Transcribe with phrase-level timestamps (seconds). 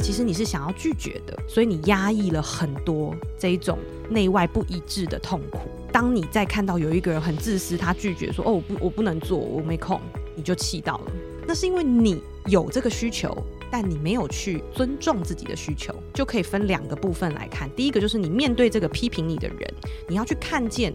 [0.00, 3.78] 其实你是想要拒绝的，所以你压抑了很多这一种
[4.10, 5.60] 内外不一致的痛苦。
[5.92, 10.00] 当你在看到有一个人很自私，他拒绝说：“哦，我不，我不能做，我没空。”
[10.36, 11.12] 你就气到了。
[11.48, 13.34] 那是因为你有这个需求，
[13.70, 17.70] 但你没有去尊重自己的需求，就可以分两个部分来看。
[17.74, 19.74] 第一个就是你面对这个批评你的人，
[20.08, 20.92] 你要去看见。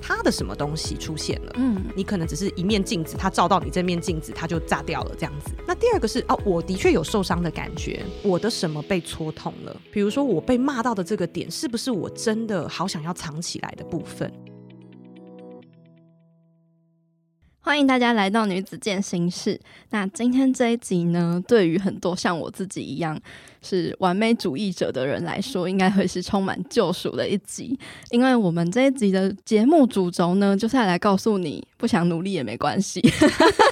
[0.00, 1.52] 他的什么东西出现了？
[1.56, 5.52] 嗯，你可能只是一面镜子，他照到你这面镜子，他就炸掉了这样子。
[5.66, 9.80] 那第二个是哦，我的确有受伤的感觉，我的什么被戳痛了？
[9.92, 14.32] 比如说我被骂到的这个点，是不是我真的好想要藏起来的部分？
[17.62, 19.60] 欢迎大家来到女子健心室。
[19.90, 23.18] 那今天这一集呢，对于很多像我自己一样
[23.60, 27.78] 是完美主义者的人来说，应该会是充满救赎的一集。
[28.10, 33.00] 因为我们这一集的节目主轴呢，就是要来告诉你，不想努力也没关系。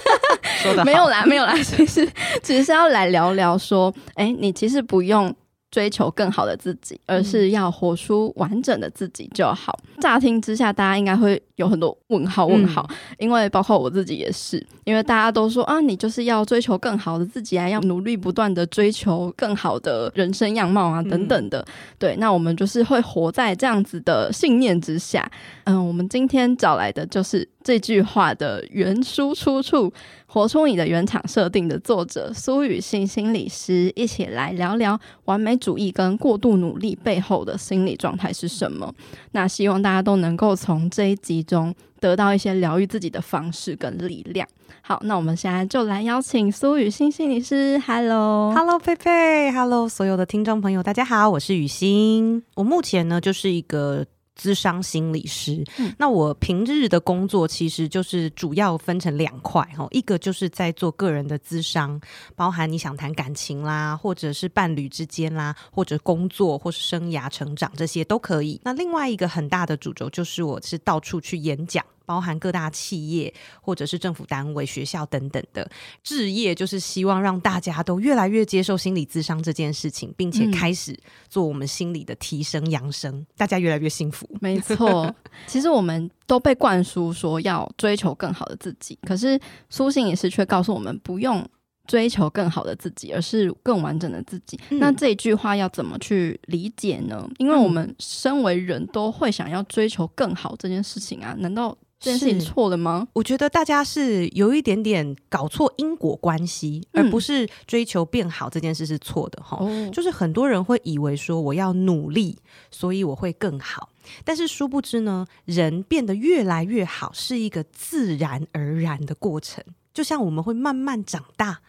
[0.84, 2.06] 没有啦，没有啦，其实
[2.42, 5.34] 只是要来聊聊说，哎，你其实不用。
[5.70, 9.78] 追求更好的自己，而是要活出完整的自己就好。
[9.96, 21.60] 嗯、乍听之下，大家应该会有很多问号问号，嗯、因为包括我自己也是，因为大家都说啊，你就是要追求更好的自己啊，要努力不断的追求更好的人生样貌啊，等等的。
[21.60, 25.30] 嗯、对，那我们就是会活在这样子的信念之下。
[25.64, 29.92] 嗯，我们今天找来的就是这句话的原书出处。
[30.30, 38.94] 活出你的原厂设定的作者苏雨欣心理师，一起来聊聊完美主义跟过度努力背后的心理状态是什么。
[39.32, 44.46] 那希望大家都能够从这一集中得到一些疗愈自己的方式跟力量。
[44.82, 47.78] 好，那我们现在就来邀请苏雨欣心理师。
[47.78, 52.42] Hello，Hello，佩佩，Hello，所有的听众朋友，大家好，我是雨欣。
[52.56, 54.04] 我目前呢就是一个。
[54.40, 62.00] 咨商心理师，嗯、那我平日的工作其实就是主要分成两块哈，一个就是在做个人的咨商，
[62.36, 68.60] 包含你想谈感情啦，或者是伴侣之间啦，或者工作或是生涯成长这些都可以。
[68.62, 71.84] 那另外一个很大的主轴就是我是到处去演讲。
[72.08, 75.70] 包含各大企业或者是政府单位、学校等等的
[76.02, 80.98] 置业，就是希望让大家都越来越接受心理咨商这件事情，并且开始
[81.28, 84.26] 做我们心理的提升、养生，嗯、大家越来越幸福。
[84.40, 85.14] 没错，
[85.46, 89.38] 其实我们都被灌输说要追求更好的自己，可是
[89.68, 91.46] 苏醒也是却告诉我们不用
[91.86, 94.58] 追求更好的自己，而是更完整的自己。
[94.70, 97.28] 嗯、那这一句话要怎么去理解呢？
[97.36, 101.76] 因为我们身为人都会想要追求更好这件事情啊，难道？
[102.00, 103.08] 这件事情错了吗？
[103.12, 109.56] 我觉得大家是有一点点搞错因果关系，嗯、而不是追求变好这件事是错的哈。
[109.60, 112.38] 哦、就是很多人会以为说我要努力，
[112.70, 113.90] 所以我会更好，
[114.24, 121.60] 但是殊不知呢，人变得越来越好是一个自然而然的过程，就像我们会慢慢长大。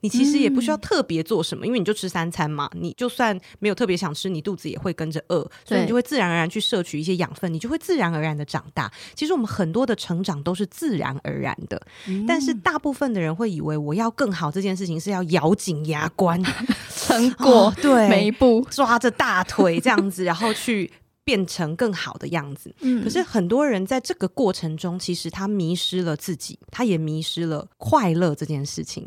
[0.00, 2.70] 你其实也不需要特别做什么，嗯、因为你就吃三餐嘛。
[2.74, 8.90] 你就算没有特别想吃，你肚子也会跟着饿，所以你就会自然而然去摄取一些养分，你就会自然而然的长大。
[9.14, 16.42] 其实我们很多的成长都是自然而然的，嗯、但是大部分的人会以为我要更好这件事情是要咬紧牙关，
[16.96, 20.90] 成果、哦、对每一步抓着大腿这样子，然后去
[21.24, 22.74] 变成更好的样子。
[22.80, 29.06] 嗯、可是很多人在这个过程中，其实他迷失了自己，他也迷失了快乐这件事情。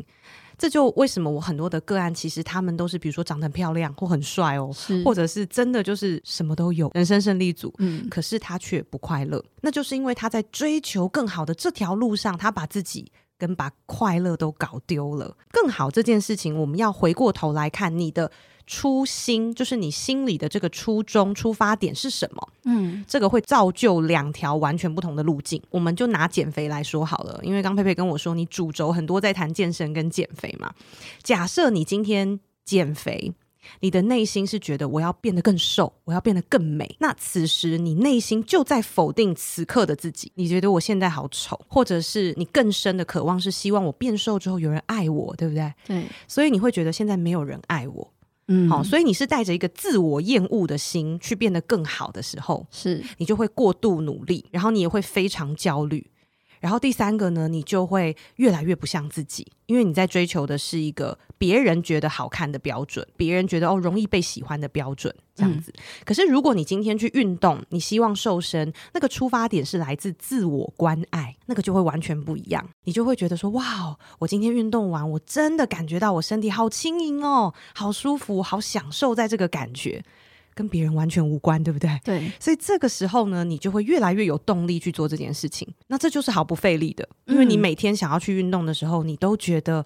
[0.56, 4.70] 这就为什么我很多的个案，其实他们都是比如说长得很漂亮或很帅哦，
[5.04, 15.36] 或者是真的就是什么都有，人生胜利组，嗯，可是他却不快乐，那就是因为他在追求更好的这条路上，他把自己跟把快乐都搞丢了。
[15.50, 18.30] 更好这件事情，我们要回过头来看你的。
[18.66, 22.48] 初心就是你心里的这个初衷、出发点是什么？
[22.64, 25.62] 嗯，这个会造就两条完全不同的路径。
[25.70, 30.72] 我们就拿减肥来说好了，因为刚佩佩跟我说，你主轴很多在谈健身跟减肥嘛。
[31.22, 33.34] 假设你今天减肥，
[33.80, 40.32] 你的内心是觉得我要变得更瘦，我要变得更美，那此时你内心就在否定此刻的自己。
[40.36, 45.72] 你觉得我现在好丑，或者是你更深的渴望是希望我变瘦之后有人爱我，对不对？
[45.86, 48.10] 对，所以你会觉得现在没有人爱我。
[48.48, 56.06] 嗯，好，所以你是带着一个自我厌恶的心去变得更好的时候，是你就会过度努力，然后你也会非常焦虑。
[56.64, 65.70] 然后第三个呢，你就会越来越不像自己，因为你在追求的是一个别人觉得好看的标准，别人觉得哦容易被喜欢的标准，这样子。
[65.76, 72.66] 嗯、可是如果你今天去运动，你希望瘦身，那个出发点是来自自我关爱，那个就会完全不一样。
[72.84, 80.02] 你就会觉得说，哇，我今天运动完，我真的感觉到我身体好轻盈哦，好舒服，好享受在这个感觉。
[80.54, 82.00] 跟别人完全无关，对不对？
[82.04, 85.66] 对，所以这个时候呢，你就会越来越有动力去做这件事情。
[85.88, 89.84] 那这就是毫不费力的，因为你每天想要去运动的时候，你都觉得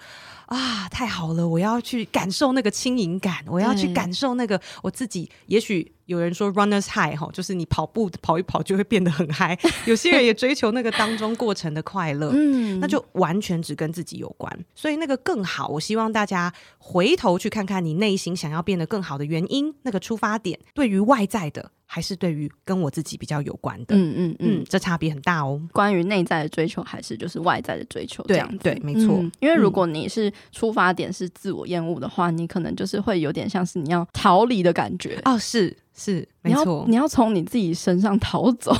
[0.48, 1.46] 啊，太好了！
[1.46, 5.30] 我要去感受那个轻盈感，我要去感受那个我自己。
[5.46, 9.58] 也许有人说 runners high 哈，就是你跑步跑一跑就会变得很嗨。
[9.84, 14.50] 有些人也追求那个当中过程的快乐，嗯，那就完全只跟自己有关。
[14.74, 21.72] 所以那个更好，我希望大家回头去看看你内心想要变得更好的原因，那个出发点，对于外在的。
[21.90, 25.58] 还是对于跟我自己比较有关的，嗯嗯嗯，这差别很大哦。
[25.72, 29.32] 关于内在的追求，还是就是外在的追求，这样对，对，没错、嗯。
[29.40, 35.38] 因为如果你是出发点是自我厌恶的话，你可能就是会有点像是你要逃离的感觉哦。
[35.38, 38.70] 是是，没错，你要从你自己身上逃走。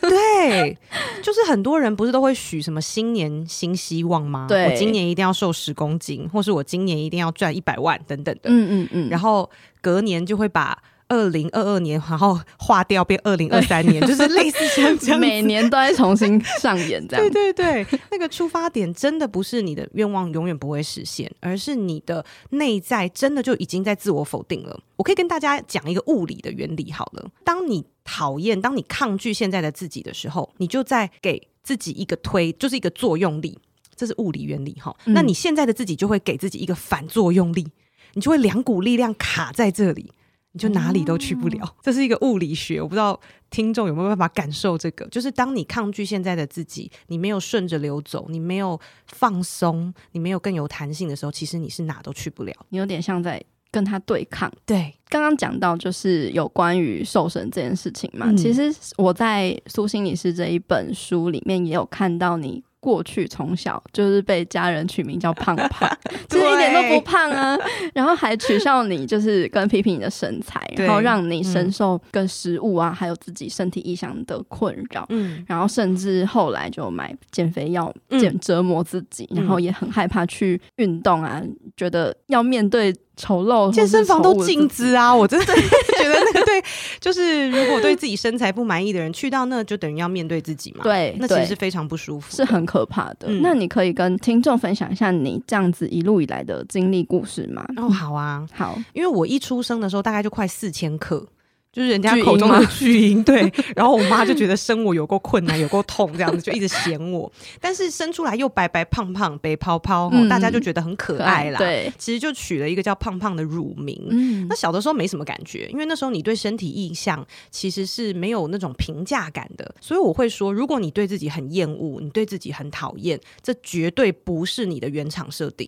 [0.00, 0.78] 对，
[1.20, 4.46] 就是很多人不是都会许什么新年新希望吗？
[4.48, 8.42] 对，我今年一定要瘦十公斤，或是我今年一定要赚一百万等等的。
[8.44, 9.50] 嗯嗯嗯，然后
[9.80, 10.80] 隔年就会把。
[11.12, 17.30] 二零二二年，然后划掉变二零二三年，就是类似像这样，每年都在重新上演这样。
[17.30, 24.80] 对对对，那个出发点真的不是你的愿望永远不会实现，而是你的内在真的就已经在自我否定了。
[24.96, 33.58] 我可以跟大家讲一个物理的原理好了，当你讨厌、当你抗拒现在的自己的时候，你就在给自己一个推，就是一个作用力，
[33.94, 34.96] 这是物理原理哈。
[35.04, 37.68] 那你现在的自己就会给自己一个反作用力，
[38.14, 40.10] 你就会两股力量卡在这里。
[40.52, 43.18] 你就哪里都去不了，这是一个物理学，我不知道
[43.50, 45.06] 听众有没有办法感受这个。
[45.08, 52.52] 就是当你抗拒现在的自己，你没有顺着流走，你没有放松，你没有更有弹性的时候，其实你是哪都去不了。
[52.68, 54.52] 你有点像在跟他对抗。
[54.66, 62.62] 对，刚刚讲到就是有关于瘦身这件事情嘛，嗯、其实我在苏心理师这一本书里面也有看到你。
[62.82, 65.88] 过去从小就是被家人取名叫胖胖，
[66.28, 67.56] 其 实一点都不胖啊，
[67.94, 81.40] 然后还取笑你，就是跟批评你的身材，然后让你深受跟食物啊，还有自己身体意向的困扰，嗯，然后甚至后来就买减肥药，减折磨自己，然后也很害怕去运动啊，
[81.76, 82.92] 觉得要面对。
[83.14, 85.14] 丑陋，健身房都禁止啊！
[85.14, 85.54] 我真的
[86.02, 86.62] 觉得那个 对，
[87.00, 90.82] 就是如果对自己身材不满意的人，去到那就等于要面对自己嘛。
[90.82, 93.28] 对，那其实是非常不舒服，是很可怕的。
[93.28, 97.64] 嗯、那你可以跟听众分享一下你这样子一路以来的经历故事吗？
[97.76, 101.26] 哦，好啊，好，因为我一出生的时候大概就快四千克。
[101.72, 107.32] 就是人家口中的 巨婴，对， 然后我妈就觉得生我有够困难，有够痛，这样子就一直嫌我。
[107.60, 111.58] 但是生出来又白白胖胖、白泡泡，嗯、大家就觉得很可爱啦。
[111.58, 114.06] 对，其实就取了一个叫胖胖的乳名。
[114.10, 125.66] 嗯，那小的时候没什么感觉，因为那时候你对身体印象其实是没有那种评价感的，所以我会说，如果你对自己很厌恶，你对自己很讨厌，这绝对不是你的原厂设定。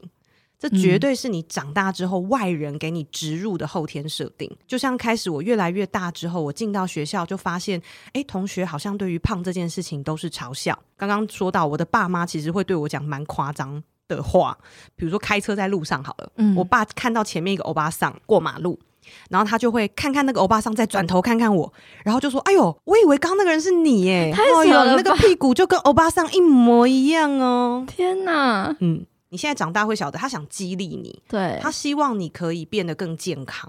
[0.64, 4.50] 这绝对是你长大之后外人给你植入的后天设定。
[4.66, 7.82] 就像开始我越来越大之后，我进到学校就发现，
[8.14, 10.78] 哎，同学好像对于胖这件事情都是嘲笑。
[10.96, 14.56] 刚刚说到我的爸妈其实会对我讲蛮夸张的话，
[14.96, 18.78] 比如说开车在路上好了，嗯，我爸看到前面一个欧巴桑过马路，
[19.28, 21.70] 然后他就会看看那个欧巴桑，再转头看看我，
[22.04, 29.04] 然后就说：“哎呦，我以为刚刚那个人是你耶，太小了，那个屁股就跟欧巴桑一模一样哦。”天哪，嗯。
[29.34, 33.68] 你现在长大会晓得，他想激励你，对，他希望你可以变得更健康。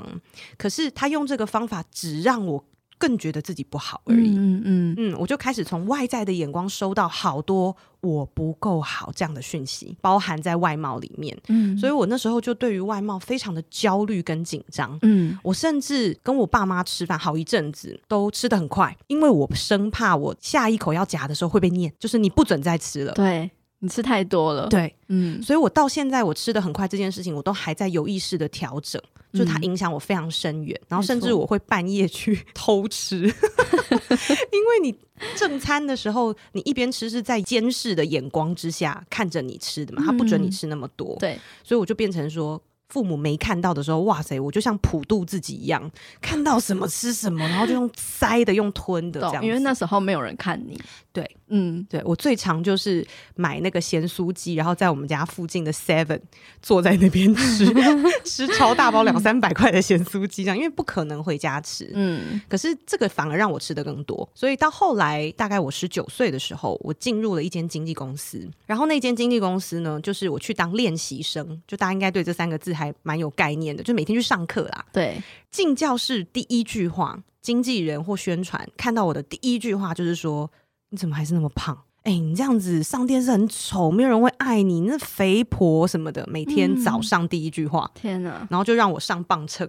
[0.59, 2.63] 可是他用这个方法，只让我
[2.99, 4.29] 更觉得自己不好而已。
[4.37, 11.35] 嗯嗯嗯，我就开始从外在的眼光收到好多我不够好这样的讯息，包含在外貌里面。
[11.47, 14.99] 嗯，所以我那时候就对于外貌非常的焦虑跟紧张。
[15.01, 23.13] 嗯，我甚至跟我爸妈吃饭好一阵子都吃的很快，因为我生怕我下一口要夹的时候会被念，就是你不准再吃了。
[23.13, 23.49] 对。
[23.85, 29.01] 你吃太多了，对，嗯，所以我到现在我吃的很快这件事情，我都还在有意识的调整，
[29.31, 33.17] 嗯、就它影响我非常深远，然后甚至我会半夜去 偷吃，
[34.51, 34.93] 因为你
[35.35, 42.61] 正餐的时候，你一边吃是在监视的眼光之下看着你吃的嘛，他不准你吃那么多，嗯、对，所以我就变成说。
[42.95, 49.45] 父母没看到的时候，哇塞，我就像普渡自己一样，看到什么吃什么，然后就用塞的，用吞的这样。
[49.45, 50.79] 因为那时候没有人看你。
[51.11, 56.19] 对，嗯，对，我最常就是买那个咸酥鸡，然后在我们家附近的 Seven
[56.61, 57.65] 坐在那边吃，
[58.23, 61.89] 吃超大包两三百块的咸酥鸡，这样，因为不可能回家吃。
[61.93, 64.27] 嗯，可是这个反而让我吃的更多。
[64.33, 74.85] 所以到后来，大概我十九岁的时候，我进入了一间经纪公司，然后那间经纪公司呢，就是我去当练习生，就大家应该对这三个字还蛮有概念的，就每天去上课啦。
[74.91, 80.49] 对，进教室第一句话，经纪人或宣传看到我的第一句话就是说
[80.89, 81.77] ：“你怎么还是那么胖？
[82.03, 88.47] 哎、欸，你这样子上电视很丑，没有人会爱你，你那肥婆什么的。”每天早上第一句话，天哪！
[88.49, 89.67] 然后就让我上磅秤，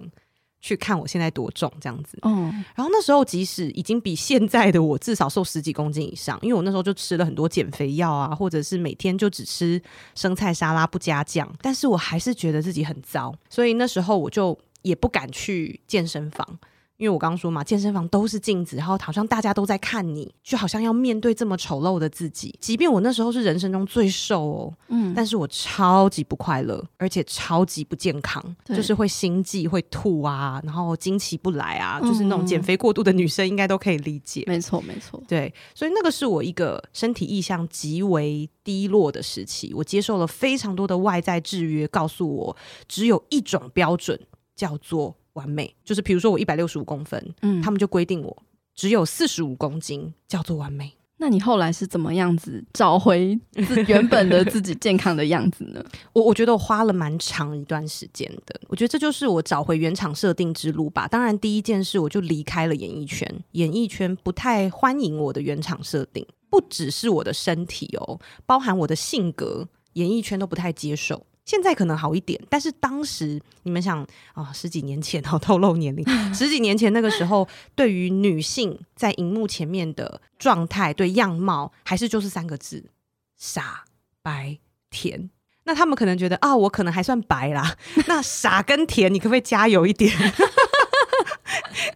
[0.61, 2.19] 去看我现在多重这样子。
[2.23, 9.81] 嗯，然后那时候即使已经比现在的我至少瘦十几公斤以上，因为我那时候就吃了很多减肥药啊，或者是每天就只吃
[10.15, 16.59] 生菜沙拉不加酱，但是我还是觉得自己很糟，所以那时候我就也不敢去健身房。
[16.97, 22.57] 因为我刚刚说嘛，健身房都是镜子，然后好像大家都在看你，就好像要面对这么丑陋的自己。
[22.61, 34.45] 即便我那时候是人生中最瘦哦，嗯，但是我超级不快乐，而且超级不健康，就是会心悸、会吐啊，然后经期不来啊，就是那种减肥过度的女生应该都可以理解。
[34.47, 42.57] 没错，没错，对，所以那个是我一个身体意向极为低落的时期，我接受了非常多的外在制约，告诉我
[42.89, 44.19] 只有一种标准，
[44.55, 45.15] 叫做。
[45.37, 48.43] 完美就是，比如说我一百六十五公分，嗯，他们就规定我
[48.75, 50.93] 只有四十五公斤叫做完美。
[51.19, 53.39] 那你后来是怎么样子找回
[53.87, 55.83] 原本的自己健康的样子呢？
[56.13, 58.61] 我我觉得我花了蛮长一段时间的。
[58.69, 61.09] 我觉得这就是我找回原厂设定之路吧。
[61.09, 71.25] 当然，第一件事我就离开了演艺圈，演艺圈不太欢迎我的原厂设定，不只是我的身体哦，包含我的性格，演艺圈都不太接受。
[71.47, 74.03] 现在可能好一点，但是当时你们想
[74.35, 82.91] 啊、哦，十几年前哦，透露年龄， 十几年前那个时候，对于女性在荧幕前面的状态、对样貌，还是就是三个字：
[83.39, 83.85] 傻、
[84.21, 84.59] 白、
[84.91, 85.31] 甜。
[85.69, 87.77] 那他们可能觉得啊，我可能还算白啦。
[88.07, 90.13] 那傻跟甜，你可不可以加油一点？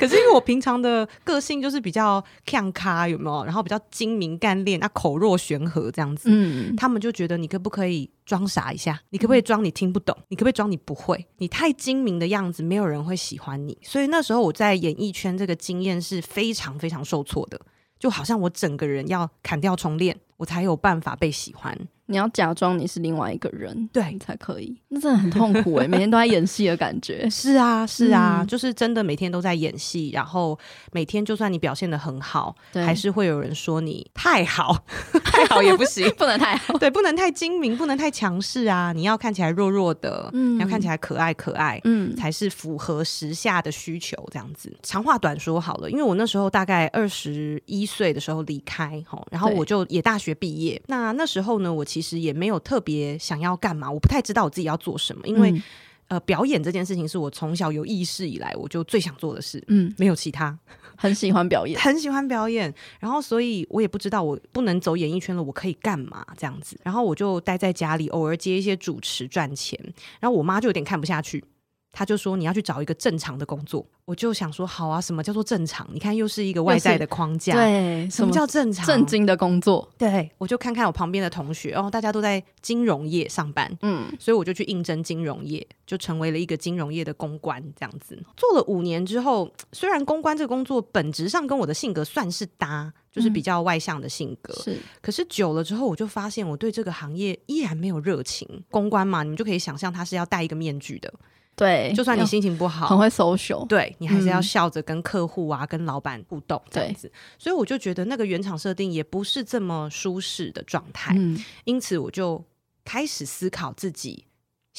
[0.00, 3.44] 可是因为我平常的个性就是比较呛咖，有没有？
[3.44, 6.30] 然后比较精明干练，啊，口若悬河这样子。
[6.32, 8.98] 嗯，他们就觉得你可不可以装傻一下？
[9.10, 10.16] 你可不可以装你听不懂？
[10.28, 11.26] 你可不可以装你不会？
[11.36, 13.76] 你太精明的样子，没有人会喜欢你。
[13.82, 17.60] 所以那时候我在演艺圈这个经验是非常非常受挫的，
[17.98, 21.78] 就好像我整个人要砍掉重练，我才有办法被喜欢。
[22.10, 24.76] 你要假装你是另外一个人，对，才可以。
[24.88, 27.30] 那真的很痛苦哎、欸， 每天都在演戏的感觉。
[27.30, 30.58] 是啊，是啊，嗯、就是真的每天都在演戏，然后
[30.92, 34.76] 每天就算你表现的很好，对还是会有人说你太好，
[35.24, 38.92] 太好也不行， 不能太好，对，不能太精明，不能太强势啊。
[38.92, 44.16] 你要看起来弱弱的，嗯，要看起来可爱可爱，嗯，才是符合时下的需求。
[44.32, 50.80] 这样子，长话短说好了，因为我那时候大概二十一岁的时候离开，然后我就也大学毕业。
[50.86, 55.62] 那那时候呢，我其实其实也没有特别想要干嘛，我不太知道我自己要做什么，因为、嗯、
[56.08, 60.58] 呃，表演这件事情是我从小有意识以来我就最想做的事，嗯，没有其他，
[60.96, 69.78] 很喜欢表演，很喜欢表演，然后所以我也不知道我不能走演艺圈了，我可以干嘛这样子，然后我就待在家里，偶尔接一些主持赚钱，
[70.20, 71.44] 然后我妈就有点看不下去。
[71.92, 75.88] 他就说，你要去找一个正常的工作，我就想说好啊，什么叫做正常？
[75.92, 78.86] 你看又是一个外在的框架，对，什么叫正常？
[78.86, 98.48] 正经的工作，对，我就看看我旁边的同学，哦，大家都在金融业上班，嗯，所以我就去应征金融业，就成为了一个金融业的公关，这样子做了五年之后，虽然公关这个工作本质上跟我的性格算是搭，就是比较外向的性格，是，可是久了之后，我就发现我对这个行业依然没有热情。
[98.70, 101.12] 公关嘛，你们就可以想象，他是要戴一个面具的。
[101.56, 107.12] 对，就算你心情不好，很会 social，对，你还是要笑着跟客户啊、嗯、跟老板互动这样子。
[107.38, 112.42] 所以我就觉得那个原厂设定也不是这么舒适的状态，嗯、因此我就
[112.84, 114.24] 开始思考自己。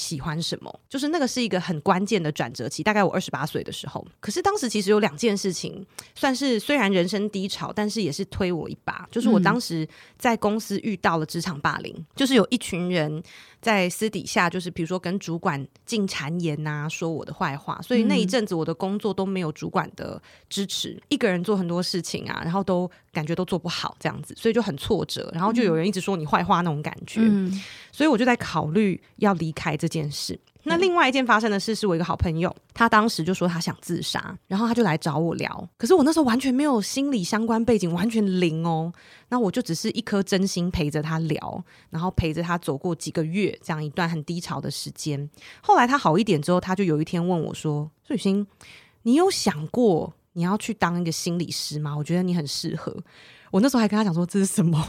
[0.02, 0.80] 喜欢什么？
[0.90, 4.04] 就是那个是一个很关键的转折期，大概我二十八岁的时候。
[4.20, 9.08] 可是当时其实有两件事情，算是虽然人生低潮，但是也是推我一把。
[9.12, 13.22] 就是我当时在公司遇到了职场霸凌，嗯、就是有一群人
[13.62, 17.80] 在私底下，就是比如说跟主管进谗言呐，说我的坏话。
[17.84, 25.30] 所以那一阵子我的工作都没有主管的支持，一个人做很多事情啊，然后都感觉都做不好这样子，所以就很挫折。
[25.34, 29.72] 然后就有人一直说你坏话那种感觉，嗯、所以我就在考虑要离开。
[29.82, 35.70] 这件事，那另外一件发生的事是我一个好朋友，他当时就说他想自杀，然后他就来找我聊。
[35.76, 38.94] 可是我那时候完全没有心理相关背景，完全零哦。
[39.30, 45.28] 那我就只是一颗真心陪着他聊，然后陪着他走过几个月这样一段很低潮的时间。
[45.62, 48.46] 后来他好一点之后，他就有一天问我说：“素卿，
[49.02, 51.96] 你有想过你要去当一个心理师吗？
[51.96, 52.96] 我觉得你很适合。”
[53.52, 54.82] 我那时候还跟他讲说，这是什么？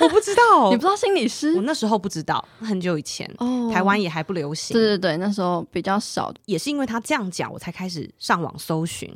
[0.00, 1.54] 我不知道， 你不知道心理师？
[1.54, 4.74] 我那时候不知道，很久以前，哦，台湾也还不流行。
[4.76, 6.34] 对对对，那时候比较少。
[6.44, 9.08] 也是因为他这样讲，我才开始上网搜寻，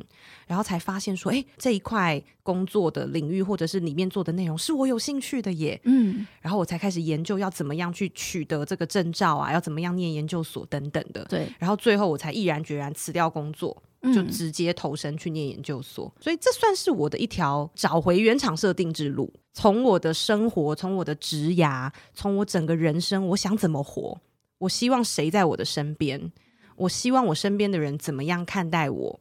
[0.47, 5.77] 然后才发现说，哎，这一块工作的领域或者是里面做的内容是我有兴趣的耶。
[5.83, 11.25] 嗯，然后我才开始研究要怎么样去取得这个证照啊，要怎么样念研究所等等的。
[11.25, 13.83] 对，然后最后我才毅然决然辞掉工作。
[14.11, 19.31] 就直接投身去念研究所，嗯、所以这算是我的一条找回原厂设定之路。
[19.53, 24.19] 从我的生活，从我的职涯，从我整个人生，我想怎么活，
[24.57, 26.31] 我希望谁在我的身边，
[26.75, 29.19] 我希望我身边的人怎么样看待我，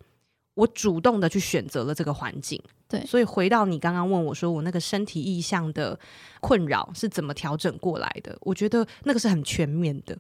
[0.55, 2.61] 我主动的去选择了这个环境。
[2.89, 5.99] 对，所以回到你刚刚问我说，我那个身体意向的
[6.41, 8.37] 困扰是怎么调整过来的？
[8.41, 10.19] 我觉得那个是很全面的。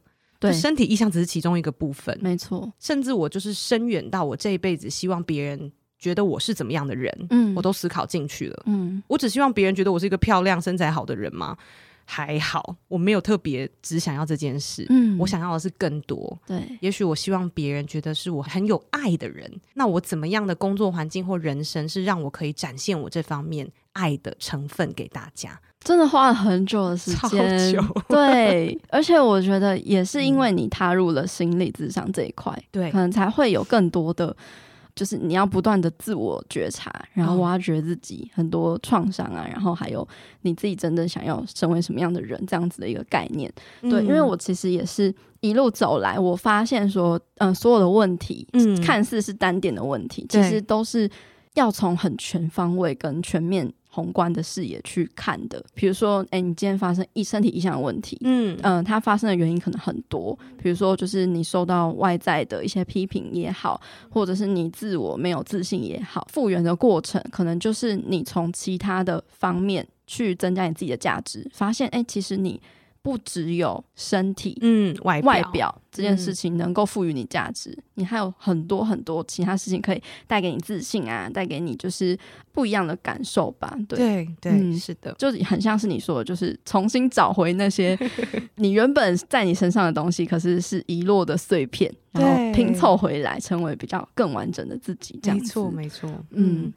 [0.50, 2.70] 对，身体意向只是其中一个部分，没错。
[2.78, 8.62] 甚至我就是深远到我这一辈子希望别人觉得我是怎么样的人，嗯，我都思考进去了。
[8.66, 11.56] 嗯，我只希望别人觉得我是一个漂亮、身材好的人吗？
[12.04, 14.84] 还好，我没有特别只想要这件事。
[14.90, 16.37] 嗯，我想要的是更多。
[16.44, 19.49] 对，也许我希望别人觉得是我很有爱的人。
[19.75, 25.61] 那我怎么样的工作环境或人生是让我可以展现我这方面爱的成分给大家？
[25.80, 27.76] 真的花了很久的时间，
[28.08, 34.37] 对， 而且我觉得也是因为你踏入了心理智商这一块，对，可能才会有更多的，
[34.94, 40.06] 就是你要不断的自我觉察，然后挖掘自己很多创伤啊，然后还有
[40.42, 43.52] 你自己真正想要成为什么样的人，这样子的一个概念。
[43.80, 51.11] 对，因为我其实也是一路走来，我发现说，嗯、呃，所有的问题，嗯，看似是单点的问题，其实都是
[51.54, 53.72] 要从很全方位跟全面。
[53.94, 72.58] 宏观的视野去看的，比如说，哎、欸，你今天发生一身体影响的问题，嗯嗯、呃，它发生的原因可能很多，比如说，就是你受到外在的一些批评也好，或者是你自我没有自信也好，复原的过程可能就是你从其他的方面去增加你自己的价值，发现，哎、欸，其实你。
[73.02, 82.16] 不只有身体，嗯，外表，外表这件事情能够赋予你价值，嗯，你还有很多很多其他事情可以带给你自信啊，带给你就是
[82.52, 83.76] 不一样的感受吧。
[83.88, 87.99] 对对，对，嗯，是的，就很像是你说的，就是重新找回那些
[88.56, 95.18] 你原本在你身上的东西，可是是遗落的碎片，然后拼凑回来，成为比较更完整的自己。
[95.21, 96.73] 这样子，没错，没错，嗯。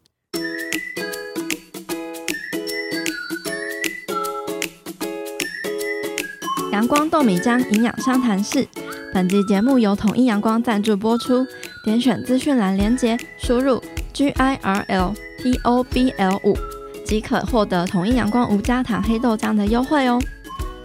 [6.75, 8.67] 阳光豆米浆营养商谈室，
[9.13, 11.47] 本集节目由统一阳光赞助播出。
[11.85, 16.57] 点选资讯栏连接，输入 G I R L T O B L 五，
[17.05, 20.21] 即可获得统一阳光无加糖黑豆浆的优惠哦。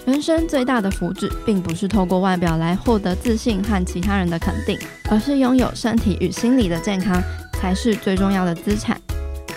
[0.07, 4.79] 人生最大的福祉，并不是透过外表来获得自信和其他人的肯定，
[5.11, 7.21] 而是拥有身体与心理的健康，
[7.55, 8.97] 才是最重要的资产。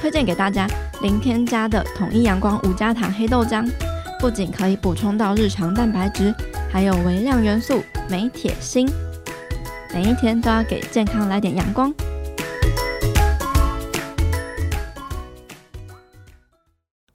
[0.01, 0.67] 推荐给大家
[1.03, 3.69] 零添加的统一阳光无加糖黑豆浆。
[4.23, 6.33] 不仅可以补充到日常蛋白质，
[6.71, 8.89] 还有微量元素镁、铁、锌。
[9.93, 11.93] 每一天都要给健康来点阳光。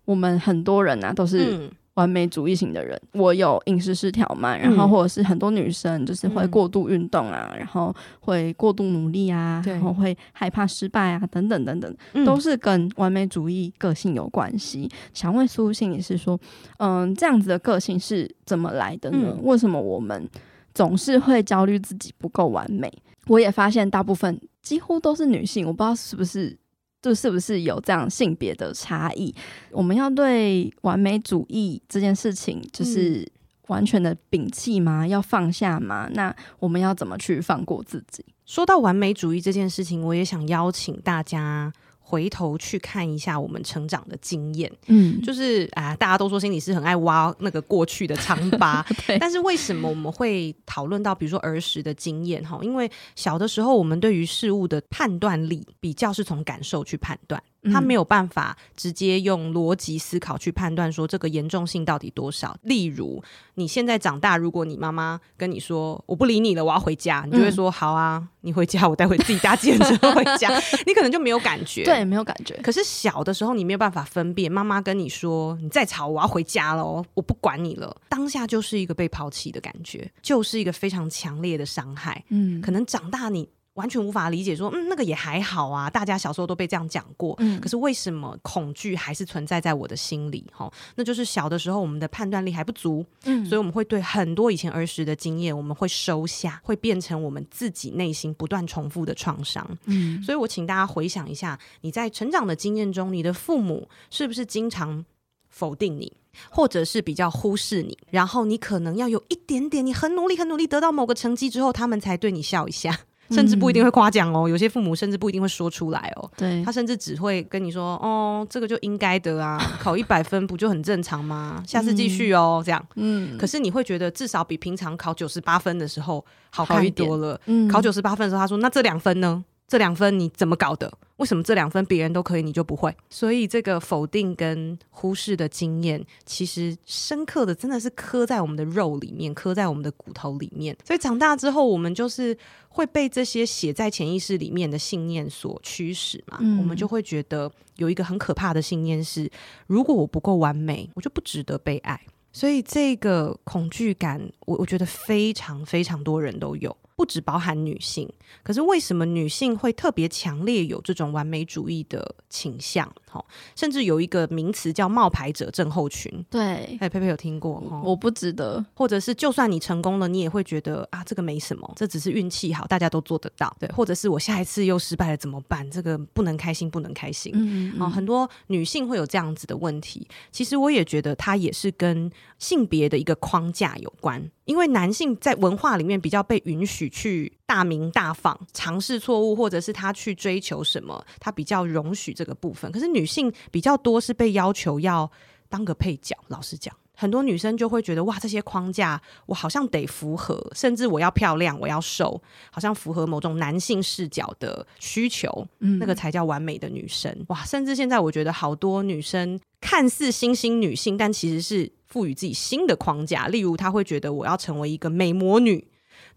[0.05, 1.71] 我们很多人啊，都是、嗯。
[1.99, 14.89] 完美主义型的人，我有饮食失调嘛，然后或者是很多女生就是会过度运动啊、嗯，然后会过度努力啊，然后会害怕失败啊，等等等等，都是跟完美主义个性有关系。
[14.93, 16.39] 嗯、想问苏心理师说，
[16.79, 19.35] 嗯，这样子的个性是怎么来的呢？
[19.37, 20.29] 嗯、为什么我们
[20.73, 22.89] 总是会焦虑自己不够完美？
[23.27, 26.57] 我也发现大部分几乎都是女性，我不知道是不是。
[27.01, 29.35] 就是不是有这样性别的差异？
[29.71, 33.27] 我们要对完美主义这件事情，就是
[33.69, 35.07] 完全的摒弃吗？
[35.07, 36.09] 要放下吗？
[36.13, 38.25] 那我们要怎么去放过自己？
[38.45, 41.73] 说到完美主义这件事情，我也想邀请大家。
[42.09, 49.19] 回头去看一下我们成长的经验，嗯，就是啊，大家都说心理师很爱挖那个过去的疮疤， 对。
[49.19, 52.59] 但是为什么我们会讨论到，比如说儿时的经验哈？
[52.63, 57.43] 因为小的时候，我们对于事物的判断力比较是从感受去判断。
[57.65, 62.57] 他没有办法直接用逻辑思考去判断说这个严重性到底多少。
[62.63, 63.23] 例如，
[63.55, 70.49] 你现在长大，如果你妈妈跟你说我不理你了，我要回家，你就会说好啊，你回家，我待会自己搭计程车回家。
[70.87, 72.55] 你可能就没有感觉，对，没有感觉。
[72.63, 82.25] 可是小的时候，你没有办法分辨，妈妈跟你说你再吵，我要回家了，我不管你了，当下就是一个被抛弃的感觉，就是一个非常强烈的伤害。
[82.29, 83.49] 嗯，可能长大你。
[83.79, 90.45] 完全无法理解说，说嗯，那个也还好啊，大家小时候都被这样讲过，嗯，可是为什么恐惧还是存在在我的心里？
[90.53, 105.05] 哈，那就是小的时候我们的判断力还不足，嗯，所以我们会对很多以前儿时的经验，我们会收下，会变成我们自己内心不断重复的创伤，嗯，所以我请大家回想一下，你在成长的经验中，你的父母是不是经常
[105.49, 106.13] 否定你，
[106.51, 107.97] 或者是比较忽视你？
[108.11, 113.01] 然后你可能要有一点点，你很努力、很努力得到某个成绩之后，他们才对你笑一下。
[113.31, 116.31] 甚至不一定会夸奖哦，有些父母甚至不一定会说出来哦。
[116.37, 121.63] 对，他甚至只会跟你说：“哦，这个就应该的啊， 考一百分不就很正常吗？
[121.67, 122.85] 下次继续哦。”这样。
[122.97, 123.37] 嗯。
[123.37, 127.41] 可是你会觉得至少比平常考九十八分的时候好看多了。
[127.47, 127.69] 嗯。
[127.69, 129.45] 考九十八分的时候，他说：“那这两分呢？
[129.69, 130.91] 这两分你怎么搞的？
[131.19, 132.97] 为什么这两分别人都可以，你就不会？
[133.11, 140.75] 所以这个否定跟忽视的经验，其实深刻的真的是刻在我们的肉里面，刻在我们的骨头里面。
[140.85, 142.37] 所以长大之后，我们就是
[142.69, 146.39] 会被这些写在潜意识里面的信念所驱使嘛。
[146.41, 149.31] 嗯、我们就会觉得有一个很可怕的信念是：
[149.67, 152.01] 如果我不够完美，我就不值得被爱。
[152.33, 156.75] 所以这个恐惧感，我我觉得非常非常多人都有。
[156.99, 162.93] 不只包含女性，可是为什么女性会特别强烈有这种完美主义的倾向？
[163.19, 163.27] 好，
[163.57, 166.13] 甚至有一个名词叫“冒牌者症候群”。
[166.31, 167.63] 对，哎，佩佩有听过？
[167.83, 173.55] 我不值得，或者是就算你成功了，你也会觉得啊，这个没什么，这只是运气好，大家都做得到。
[173.59, 175.69] 对，或者是我下一次又失败了怎么办？
[175.71, 177.33] 这个不能开心，不能开心。
[177.35, 180.07] 嗯，嗯，嗯，很多女性会有这样子的问题。
[180.31, 184.31] 其实我也觉得它也是跟性别的一个框架有关。
[184.45, 192.71] 因为男性在文化里面比较被允许去大鸣大放、尝试错误，或者是他去追求什么，他比较容许这个部分。
[192.71, 195.11] 可是女性比较多是被要求要
[195.49, 196.15] 当个配角。
[196.27, 207.25] 老实讲，很多女生就会觉得哇，这些框架我好像得符合，甚至我要漂亮，我要瘦，好像符合某种男性视角的需求，嗯，那个才叫完美的女生。
[207.29, 211.73] 哇，甚至现在我觉得好多女生看似新兴女性，但其实是。
[211.89, 215.67] 赋予自己新的框架，例如她会觉得我要成为一个美魔女，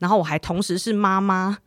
[0.01, 1.59] 然后我还同时是妈妈。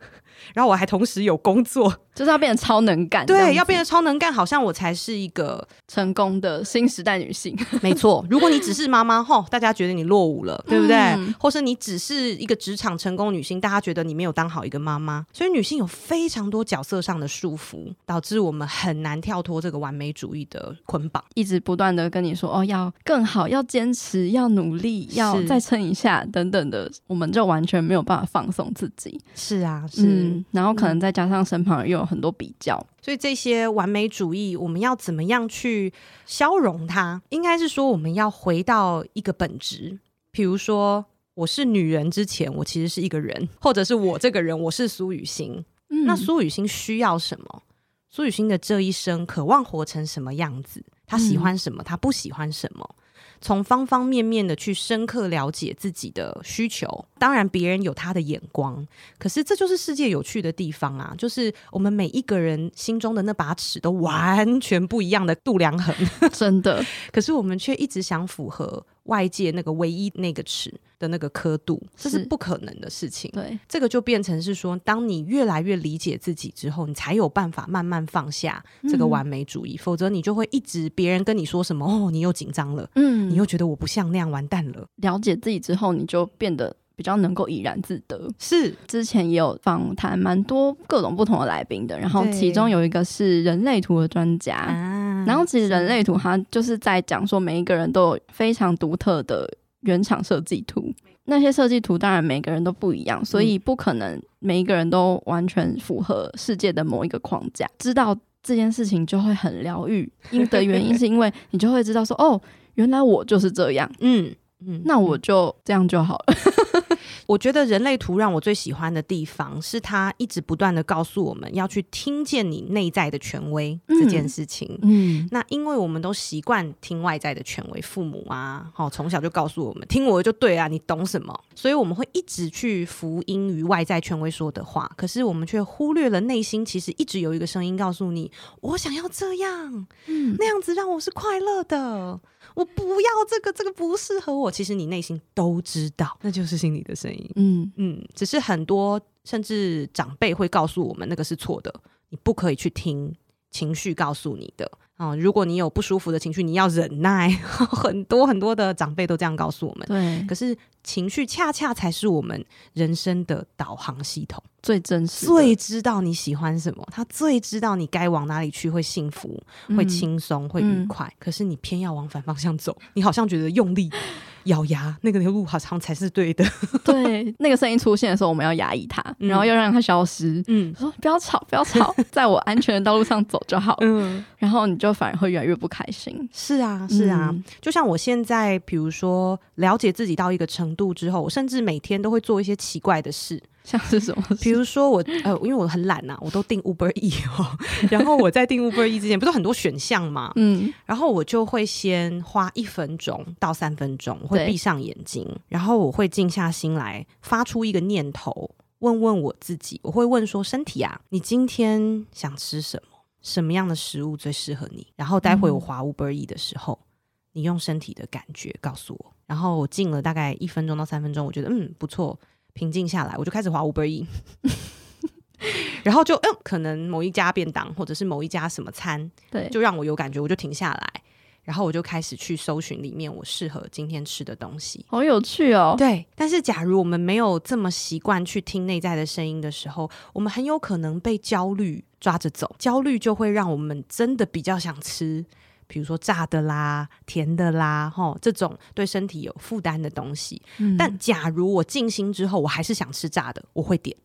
[0.53, 3.25] 然后我还同时有工作， 就是要变得超能干。
[3.25, 7.57] 对，要变得超能干，好像我才是一个成功的新时代女性。
[7.81, 10.95] 没错，如果你只是妈妈，吼，大家觉得你落伍了，对不对？
[10.95, 15.25] 嗯、或是你只是一个职场成功女性，大家觉得你没有当好一个妈妈。
[15.33, 29.19] 所以女性有非常多角色上的束缚，导致我们很难跳脱这个完美主义的捆绑，一直不断的跟你说哦，要更好，要坚持，要努力，要再撑一下等等的，我们就完全没有办法放松自己。
[29.35, 30.03] 是啊，是。
[30.03, 35.93] 嗯嗯，然后可能再加上身旁又有很多比较，嗯，所以这些完美主义，我们要怎么样去
[36.25, 37.21] 消融它？
[37.29, 39.99] 应该是说，我们要回到一个本质，
[40.31, 45.63] 比如说，我是女人之前，我其实是一个人，或者是我这个人，我是苏雨欣。
[45.89, 47.63] 嗯，那苏雨欣需要什么？
[48.09, 50.83] 苏雨欣的这一生，渴望活成什么样子？
[51.05, 51.83] 她喜欢什么？
[51.83, 52.95] 她不喜欢什么？
[53.41, 58.85] 从方方面面的去深刻了解自己的需求，当然别人有他的眼光，
[59.17, 61.13] 可是这就是世界有趣的地方啊！
[61.17, 65.95] 就是我们每一个人心中的那把尺都完全不一样的度量衡，
[66.33, 66.83] 真的。
[67.11, 73.29] 可是我们却一直想符合外界那个唯一那个尺的那个刻度，这是不可能的事情。
[73.33, 84.87] 对，这个就变成是说，当你越来越理解自己之后，你才有办法慢慢放下这个完美主义，嗯、否则你就会一直别人跟你说什么哦，你又紧张了，嗯，你又觉得我不像那样，完蛋了。
[84.97, 88.29] 了解自己之后，你就变得比较能够怡然自得。
[88.39, 99.49] 是，之前也有访谈蛮多各种不同的来宾的，然后其中有一个是人类图的专家，啊、然后其实人类图它就是在讲说，每一个人都有非常独特的
[99.85, 100.93] 原厂设计图。
[101.27, 107.67] 那些设计图当然每个人都不一样，所以不可能每一个人都完全符合世界的某一个框架。
[107.79, 112.39] 知道这件事情就会很疗愈，因的原因是因为你就会知道说，哦，
[112.75, 114.31] 原来我就是这样， 嗯
[114.67, 116.35] 嗯，那我就这样就好了。
[117.27, 124.67] 我觉得人类图让我最喜欢的地方是，他一直不断的告诉我们要去听见你内在的权威这件事情。
[124.81, 131.37] 嗯，嗯，那因为我们都习惯听外在的权威，父母啊，好，从小就告诉我们听我的就对啊，你懂什么？
[131.55, 142.19] 所以我们会一直去服音于外在权威说的话，可是我们却忽略了内心其实一直有一个声音告诉你，我想要这样，嗯，那样子让我是快乐的。
[142.55, 144.49] 我不要这个，这个不适合我。
[144.49, 147.31] 其实你内心都知道，那就是心里的声音。
[147.35, 151.73] 嗯嗯，只是很多甚至长辈会告诉我们，那个是错的，
[152.09, 153.13] 你不可以去听
[153.51, 154.69] 情绪告诉你的。
[154.95, 157.29] 啊、哦，如果你有不舒服的情绪，你要忍耐。
[157.67, 159.85] 很多很多的长辈都这样告诉我们。
[159.87, 171.05] 对，可是情绪恰恰才是我们人生的导航系统，最真实，最知道你喜欢什么，他最知道你该往哪里去会幸福、嗯、会轻松、会愉快。
[171.07, 173.91] 嗯、可是你偏要往反方向走，你好像觉得用力。
[174.45, 176.45] 咬牙，那个条路好像才是对的。
[176.85, 180.43] 对，那个声音出现的时候，我们要压抑它，嗯、然后要让它消失。
[180.45, 183.75] 嗯，说不要吵，不要吵， 在我安全的道路上走就好。
[183.81, 186.29] 嗯，然后你就反而会越来越不开心。
[186.31, 187.31] 是啊，是啊。
[187.33, 193.41] 嗯、就像我现在，比如说了解自己到一个程度之后，我甚至每天都会做一些奇怪的事。
[193.65, 194.23] 像是什么？
[194.41, 197.57] 比如说我呃，因为我很懒呐、啊，我都订 Uber E 哦。
[197.89, 200.31] 然后我在订 Uber E 之前，不是很多选项嘛？
[200.35, 200.71] 嗯。
[200.85, 212.99] 然后我就会先花一分钟到三分钟，我会闭上眼睛，然后我会静下心来，发出一个念头，问问我自己，我会问说：身体啊，你今天想吃什么？
[213.23, 214.85] 什么样的食物最适合你？
[214.95, 216.85] 然后待会我滑 Uber Eats 的时候，嗯、
[217.33, 219.14] 你用身体的感觉告诉我。
[219.25, 222.19] 然后我静了大概一分钟到三分钟，我觉得嗯不错，
[222.53, 224.07] 平静下来，我就开始滑 Uber Eats。
[225.83, 231.01] 然后就嗯，可能某一家便当或者是某一家什么餐，对，就让我有感觉，我就停下来。
[231.43, 235.75] 然后我就开始去搜寻里面我适合今天吃的东西，好有趣哦。
[235.77, 242.55] 对，但是假如我们没有这么习惯去听内在的声音的时候，我们很有可能被焦虑抓着走。
[242.57, 245.23] 焦虑就会让我们真的比较想吃，
[245.67, 250.41] 比如说炸的啦、甜的啦，吼，这种对身体有负担的东西。
[250.57, 250.75] 嗯。
[250.77, 253.95] 但假如我静心之后，我还是想吃炸的，我会点。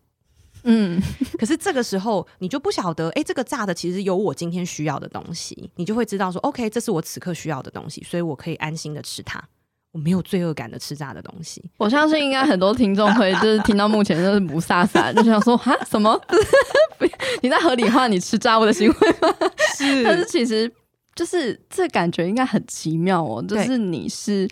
[0.64, 1.01] 嗯，
[1.38, 9.42] 可是这个时候你就不晓得，哎、欸，这个炸的其实有我今天需要的东西，你就会知道说，OK，这是我此刻需要的东西，所以我可以安心的吃它，
[9.92, 11.64] 我没有罪恶感的吃炸的东西。
[11.79, 16.20] 我相信应该很多听众会 就是听到目前就是雾煞煞，就想说哈什么？
[17.40, 19.35] 你在合理化你吃炸物的行为吗？
[19.79, 20.70] 是，但是其实
[21.14, 24.49] 就是这感觉应该很奇妙哦，就是你是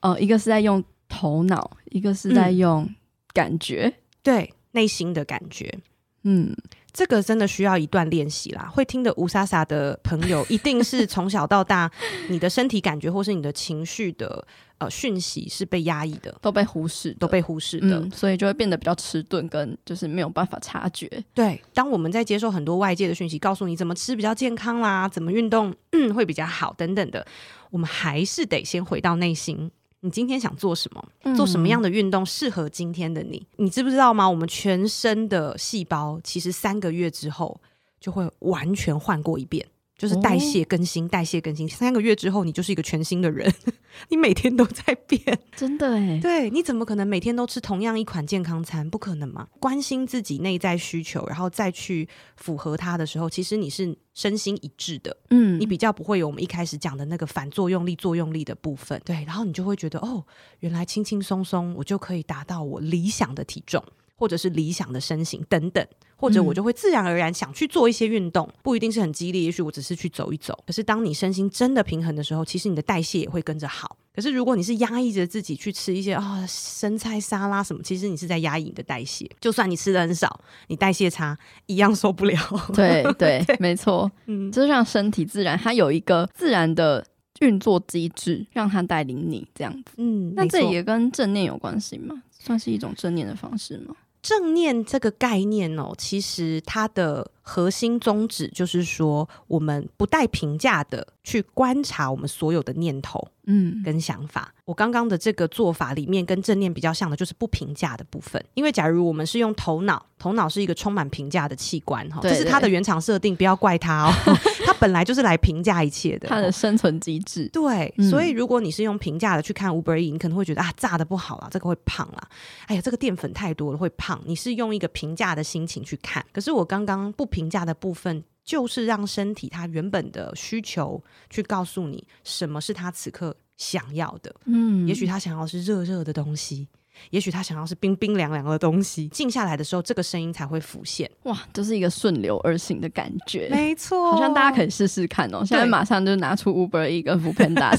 [0.00, 2.88] 呃，一个是在用头脑，一个是在用
[3.32, 4.54] 感觉，嗯、对。
[4.72, 5.76] 内心的感觉，
[6.24, 6.54] 嗯，
[6.92, 8.70] 这个真的需要一段练习啦。
[8.72, 11.90] 会听的吴莎莎的朋友，一定是从小到大，
[12.28, 14.46] 你的身体感觉或是你的情绪的
[14.78, 21.08] 呃讯息是被压抑的，都被忽视，都被忽视的，嗯，所以就会变得比较迟钝，跟就是没有办法察觉。
[21.34, 27.26] 对，当我们在接受很多外界的讯息，告诉你怎么吃比较健康啦，怎么运动嗯会比较好等等的，
[27.70, 29.70] 我们还是得先回到内心。
[30.00, 31.34] 你今天想做什么？
[31.34, 33.44] 做什么样的运动适合今天的你？
[33.56, 33.66] 嗯。
[33.66, 34.30] 你知不知道吗？
[34.30, 37.60] 我们全身的细胞其实三个月之后
[37.98, 39.66] 就会完全换过一遍。
[39.98, 43.52] 就是代谢更新，哦、代谢更新，三个月之后你就是一个全新的人，
[44.08, 45.20] 你每天都在变，
[45.56, 48.88] 真的哎，对，你怎么可能每天都吃同样一款健康餐？
[48.88, 49.48] 不可能嘛！
[49.58, 60.24] 关心自己内在需求，然后再去符合它的时候，其实你是身心一致的，嗯，你比较不会有我们一开始讲的那个反作用力、作用力的部分，对，然后你就会觉得哦，
[60.60, 63.82] 原来轻轻松松我就可以达到我理想的体重。
[64.18, 70.58] 或者是理想的身形等等，或者我就会自然而然想去做一些运动，不一定是很激烈，也许我只是去走一走。
[70.66, 73.96] 可是当你身心真的平衡的时候，其实你的代谢也会跟着好。
[74.12, 79.30] 可是如果你是压抑着自己去吃一些啊、哦、生菜沙拉什么，其实你是在压抑你的代谢。
[79.40, 82.36] 就算你吃的很少，你代谢差一样受不了。
[82.74, 87.06] 对对，对，没错，嗯，就是让身体自然，它有一个自然的
[87.38, 89.92] 运作机制，让它带领你这样子。
[89.98, 92.20] 嗯，那这也跟正念有关系吗？
[92.40, 93.94] 算是一种正念的方式吗？
[94.28, 104.52] 正念这个概念哦，其实它的核心宗旨就是说，我们不带评价的去观察我们所有的念头，嗯，跟想法。
[104.66, 108.44] 我刚刚的这个做法里面，跟正念比较像的，就是不评价的部分。
[108.52, 114.12] 因为假如我们是用头脑，头脑是一个充满评价的器官，哈，这是它的原厂设定，不要怪它哦。
[114.66, 117.48] 它本来就是来评价一切的，它的生存机制。
[117.50, 122.28] 对，嗯、所以如果你是用评价的去看 Uber Eats，你可能会觉得啊，炸的不好啦，这个会胖啦。
[122.66, 124.20] 哎呀，这个淀粉太多了会胖。
[124.26, 133.36] 你是用一个评价的心情去看，可是我刚刚不评价的部分，就是让身体它原本的需求去告诉你什么是它此刻。
[133.58, 136.68] 想要的，嗯，也许他想要是热热的东西，
[137.10, 139.08] 也许他想要是冰冰凉凉的东西。
[139.08, 141.10] 静下来的时候，这个声音才会浮现。
[141.24, 145.44] 哇，这是一个顺流而行的感觉，没错，好像大家可以试试看哦。
[145.44, 147.76] 现在马上就拿出 Uber 一个 Foodpanda，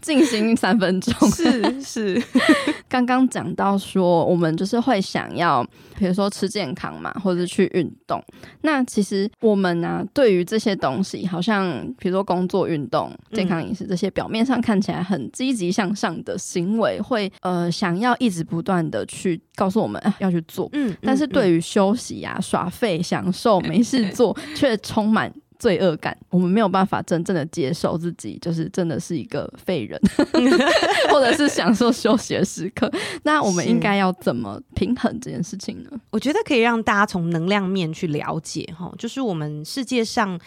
[0.00, 1.30] 静心三分钟。
[1.30, 2.22] 是是，
[2.88, 5.66] 刚刚讲到说，我们就是会想要。
[5.98, 8.22] 比如说吃健康嘛，或者去运动。
[8.60, 20.68] 那其实我们呢、啊，对于这些东西，好像比如说工作、运动、健康饮食这些，表面上看起来很积极向上的行为，会呃想要一直不断的去告诉我们、呃、要去做。
[20.72, 25.32] 嗯，但是对于休息啊、耍废、享受、没事做， 却充满。
[25.58, 30.00] 罪恶感，我们没有办法真正的接受自己，就是真的是一个废人，
[31.10, 32.88] 或者是享受休息的时刻。
[33.24, 35.90] 那我们应该要怎么平衡这件事情呢？
[36.10, 40.38] 我觉得可以让大家从能量面去了解，哈，就是我们世界上。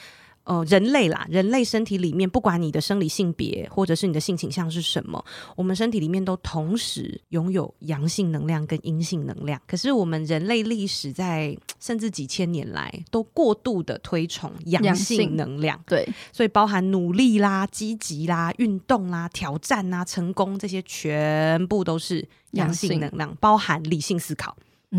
[0.44, 5.24] 呃，人类啦，人类身体里面，不管你的生理性别或者是你的性倾向是什么，
[5.56, 9.62] 我们身体里面都同时拥有阳性能量跟阴性能量。
[9.68, 24.58] 可是我们人类历史在甚至几千年来都过度的推崇阳性能量，对，所以包含努力啦、积极啦、运动啦、挑战啦、成功这些，全部都是阳性能量，包含理性思考。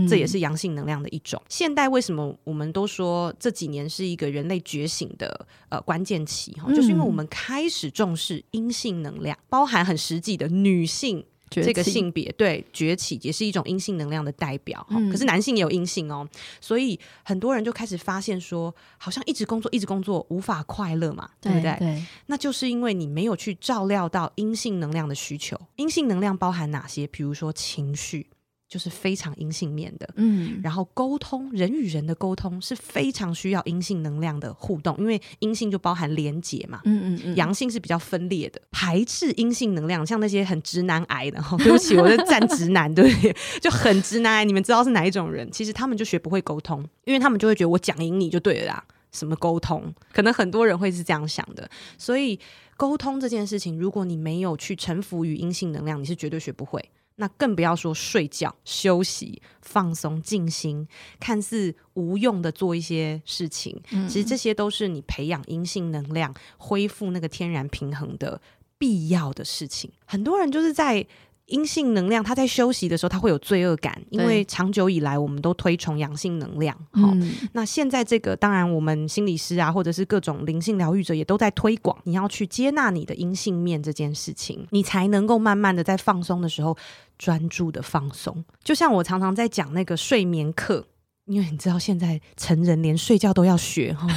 [0.09, 1.40] 这也是阳性能量的一种。
[1.44, 1.46] 嗯。
[1.48, 14.87] 现代为什么我们都说这几年是一个人类觉醒的呃关键期哈，就是因为我们开始重视阴性能量，包含很实际的女性这个性别对崛起也是一种阴性能量的代表。
[14.88, 16.26] 嗯、可是男性也有阴性哦，
[16.62, 21.76] 所以很多人就开始发现说，好像一直工作一直工作无法快乐嘛，对，对不对？
[21.78, 25.61] 对，那就是因为你没有去照料到阴性能量的需求。
[25.76, 27.07] 阴性能量包含哪些？
[27.07, 28.28] 比如说情绪。
[28.73, 43.37] 就是非常阴性面的，嗯，然后沟通，人与人的沟通是非常需要阴性能量的互动，因为阴性就包含连结嘛，嗯嗯嗯，阳性是比较分裂的，排斥阴性能量，像那些很直男癌的，哈， 对不起，我在站直男，对不对？
[43.61, 45.47] 就很直男癌，你们知道是哪一种人？
[45.53, 49.93] 其实他们就学不会沟通，因为他们就会觉得我讲赢你就对了啦，什么沟通？
[50.15, 52.41] 可能很多人会是这样想的，所以
[52.79, 56.83] 沟通这件事情，如果你没有去臣服于阴性能量，你是绝对学不会。
[57.23, 60.89] 那更不要说睡觉、休息、放松、静心，
[61.21, 68.41] 看似无用的做一些事情，嗯、其实这些都是你培养阴性能量、恢复那个天然平衡的
[68.77, 69.89] 必要的事情。
[70.05, 71.07] 很多人就是在。
[71.53, 76.75] 阴性能量，他在休息的时候，他会有罪恶感，因为长久以来我们都推崇阳性能量。
[76.93, 86.75] 好、嗯，那现在这个，当然我们心理师啊，或者是各种灵性疗愈者也都在推广，你要去接纳你的阴性面这件事情，你才能够慢慢的在放松的时候
[87.19, 88.43] 专注的放松。
[88.65, 90.87] 就像我常常在讲那个睡眠课，
[91.27, 94.09] 因为你知道现在成人连睡觉都要学哈，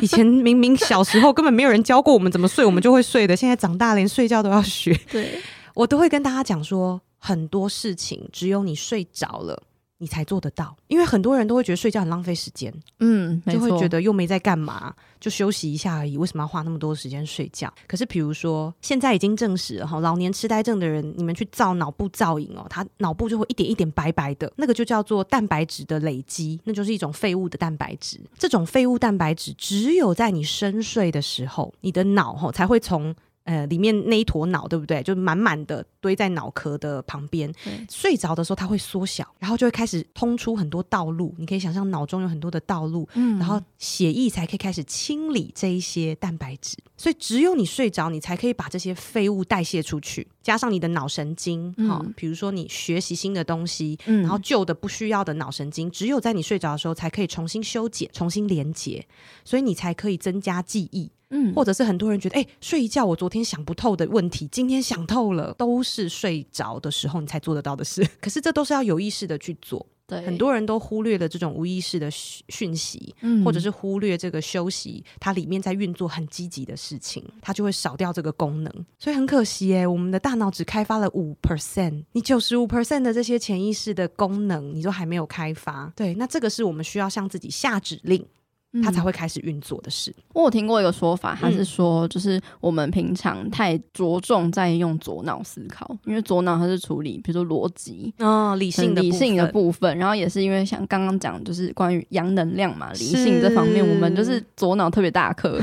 [0.00, 4.96] 以前明明小时候根本没有人教过我们怎么睡，我们就会睡的，现在长大连睡觉都要学。
[5.10, 5.40] 对。
[5.76, 9.62] 我都会跟大家讲说，很多事情只有你睡着了，
[9.98, 10.74] 你才做得到。
[10.88, 17.70] 因为很多人都会觉得睡觉很浪费时间，嗯，就会觉得又没在干嘛，就休息一下而已，为什么要花那么多时间睡觉？
[17.86, 28.18] 可是，比如说现在已经证实了哈，老年痴呆症的人，你们去照脑部造影哦，他脑部就会一点一点白白的，那个就叫做蛋白质的累积，那就是一种废物的蛋白质。
[28.38, 33.14] 这种废物蛋白质只有在你深睡的时候，你的脑哈才会从。
[33.46, 35.02] 呃，里面那一坨脑，对不对？
[35.02, 37.50] 就满满的堆在脑壳的旁边。
[37.88, 41.32] 睡着的时候，它会缩小，然后就会开始通出很多道路。
[41.38, 46.76] 你可以想象脑中有很多的道路，嗯，然后血液才可以开始清理这一些蛋白质。
[46.96, 50.26] 所以，只有你睡着，你才可以把这些废物代谢出去。
[50.42, 59.06] 加上你的脑神经，哈、嗯，比如说你学习新的东西，嗯，然后旧的不需要的脑神经，只有在你睡着的时候才可以重新修剪、重新连接，
[59.44, 61.10] 所以你才可以增加记忆。
[61.30, 68.06] 嗯，或者是很多人觉得，哎、欸，睡一觉，我昨天想不透的问题，今天想透了，都是睡着的时候你才做得到的事。
[68.20, 69.84] 可是这都是要有意识的去做。
[70.08, 78.72] 对，很多人都忽略了这种无意识的讯息，嗯，或者是忽略这个休息，它里面在运作很积极的事情，它就会少掉这个功能。
[79.00, 85.92] 所以很可惜耶，我们的大脑只开发了五 percent，你九十五 percent 的这些潜意识的功能，你都还没有开发。
[85.96, 88.24] 对，那这个是我们需要向自己下指令。
[88.82, 90.10] 他才会开始运作的事。
[90.16, 90.22] 嗯。
[90.34, 99.96] 我有听过一个说法，他是说，就是我们平常太着重在用左脑思考，因为左脑它是处理，比如说逻辑哦，理性的理性的部分。
[99.96, 105.60] 然后也是因为像刚刚讲，就是关于阳能量嘛，理性这方面，我们就是左脑特别大颗，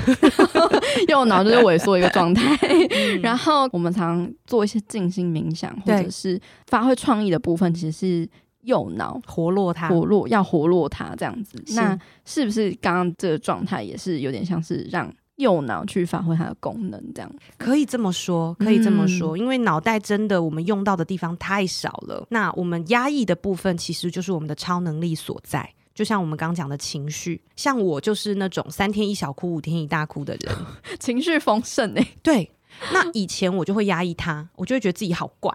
[1.07, 2.57] 右脑就是萎缩一个状态。
[3.21, 8.29] 然后我们常做一些静心冥想，或者是发挥创意的部分，其实是。
[8.63, 17.01] 右脑活络它，活络要活络它这样子，那是不是刚刚这个状态也是有点像是让右脑去发挥它的功能？
[17.13, 22.25] 这样可以这么说，可以这么说，嗯、因为脑袋真的我们用到的地方太少了。
[22.29, 25.69] 那我们压抑的部分其实就是我们的超能力所在。
[25.95, 30.55] 就像我们刚刚讲的情绪，像我就是那种三天一小哭，五天一大哭的人，
[30.99, 32.07] 情绪丰盛哎。
[32.23, 32.51] 对，
[32.91, 35.51] 那以前我就会压抑它，我就会觉得自己好怪。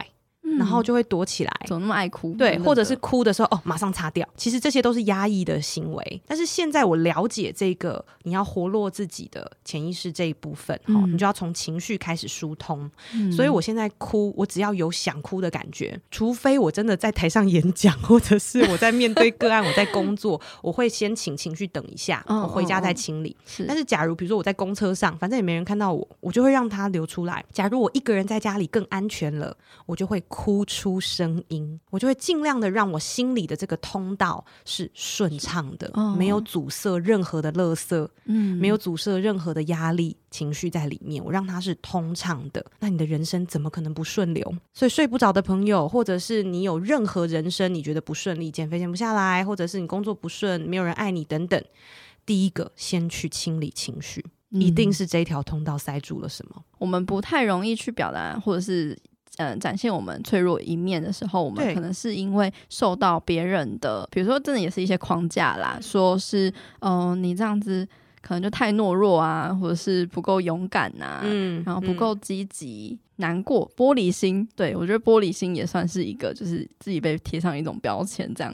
[0.58, 2.34] 然后就会躲起来，怎么那么爱哭？
[2.34, 4.28] 对，或者是哭的时候哦，马上擦掉。
[4.36, 6.22] 其实这些都是压抑的行为。
[6.26, 12.90] 但是现在我了解这个，你要活络自己的潜意识这一部分，哈、嗯，你就要从情绪开始疏通。
[13.14, 23.36] 嗯、所以我现在哭，我只要有想哭的感觉，除非我真的在台上演讲，或者是我在面对个案，我在工作，我会先请情绪等一下，我回家再清理。
[23.66, 27.44] 但是假如比如说我在公车上，反正也没人看到我，我就会让它流出来。
[27.52, 30.47] 假如我一个人在家里更安全了，我就会哭。
[30.48, 42.64] 呼出声音，我就会尽量的让我心里的这个通道是顺畅的，哦、没有阻塞任何的垃圾，嗯，没有阻塞任何的压力情绪在里面，我让它是通畅的。
[42.80, 44.54] 那你的人生怎么可能不顺流？
[44.72, 51.62] 所以睡不着的朋友，或者是你有任何人生你觉得不顺利，减肥减不下来，或者是你工作不顺，没有人爱你等等，
[52.24, 56.64] 第一个先去清理情绪，嗯、一定是这条通道塞住了什么。
[56.78, 58.98] 我们不太容易去表达，或者是。
[59.36, 66.48] 嗯、呃，展现我们脆弱一面的时候，我们可能是因为受到别人的，比如说，真的也是一些框架啦，说是，
[66.80, 67.86] 嗯、呃，你这样子
[68.20, 74.48] 可能就太懦弱啊，或者是不够勇敢啊，嗯，然后不够积极、嗯、难过、玻璃心。
[74.56, 78.32] 对，我觉得玻璃心也算是一个，就是自己被贴上一种标签。
[78.34, 78.52] 这样，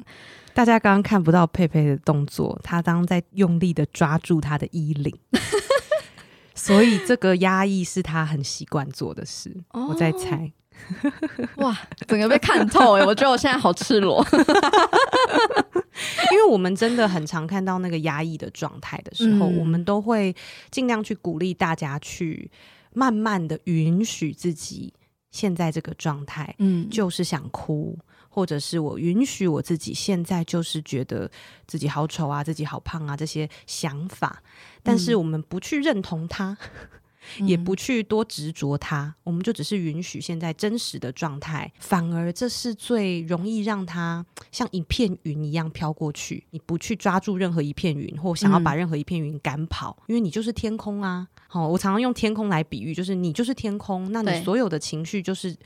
[0.53, 5.13] 大家刚刚看不到佩佩的动作，他刚在用力的抓住他的衣领，
[6.55, 9.51] 所以这个压抑是他很习惯做的事。
[9.71, 10.53] 哦、我在猜。
[11.57, 13.03] 哇，整个被看透哎！
[13.07, 14.25] 我觉得我现在好赤裸，
[16.33, 20.35] 因为我们真的很常看到那个压抑的状态的时候，嗯、我们都会
[20.71, 22.51] 尽量去鼓励大家去
[22.93, 24.93] 慢慢的允许自己
[25.31, 27.99] 现在这个状态，嗯，就是想哭，
[28.29, 31.31] 或者是我允许我自己现在就是觉得
[31.67, 34.43] 自己好丑啊，自己好胖啊这些想法，
[34.83, 36.57] 但是我们不去认同它。
[37.39, 46.45] 也不去多执着它，嗯、我们就只是允许现在真实的状态，反而这是最容易让它像一片云一样飘过去。
[46.51, 51.27] 你不去抓住任何一片云，或想要把任何一片云赶跑，嗯、因为你就是天空啊。
[51.47, 55.57] 好，我常常用天空来比喻，就是你就是天空，那你所有的情绪就是。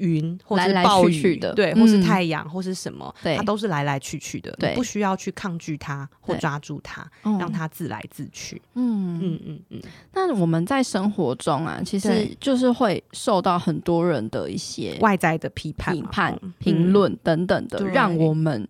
[0.00, 8.60] 云或是暴雨，来来去去的，对，或是太阳，嗯、或是什么，对，它都是来来去去的，对，你不需要去抗拒它或抓住它，让它自来自去。
[8.74, 9.82] 嗯嗯嗯嗯。
[10.12, 18.66] 那我们在生活中啊，其实就是会受到很多人的一些外在的批判、评判、评论等等的，嗯、让我们。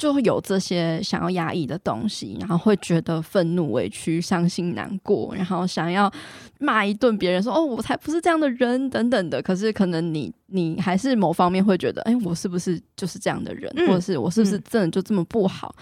[0.00, 6.10] 就会有这些想要压抑的东西，然后会觉得愤怒、委屈、伤心、难过，然后想要
[6.58, 9.42] 骂一顿别人说，哦，我才不是这样的人等等的。
[9.42, 15.74] 可是可能你 你还是某方面会觉得，哎，我是不是就是这样的人，或者是我是不是真的就这么不好？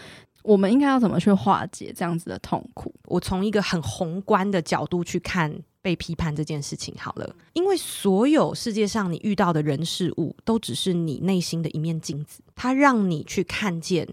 [0.43, 2.93] 我们应该要怎么去化解这样子的痛苦？
[3.05, 5.55] 我从一个很宏观的角度去看。
[5.89, 14.07] 被批判这件事情好了，因为所有世界上你遇到的人事物都只是你内心的一面镜子，它让你去看见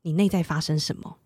[0.00, 1.18] 你内在发生什么。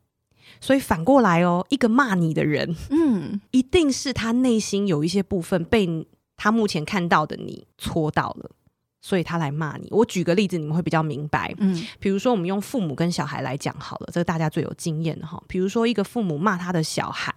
[0.61, 6.05] 所以反过来哦，一个骂你的人，嗯，一定是他内心有一些部分被
[6.37, 8.51] 他目前看到的你戳到了，
[9.01, 9.87] 所以他来骂你。
[9.93, 11.55] 我举个例子，你们会比较明白。
[11.59, 15.41] 嗯，比如说我们用父母跟小孩来讲好了，这个大家最有经验的哈。
[15.47, 17.33] 比如说一个父母骂他的小孩。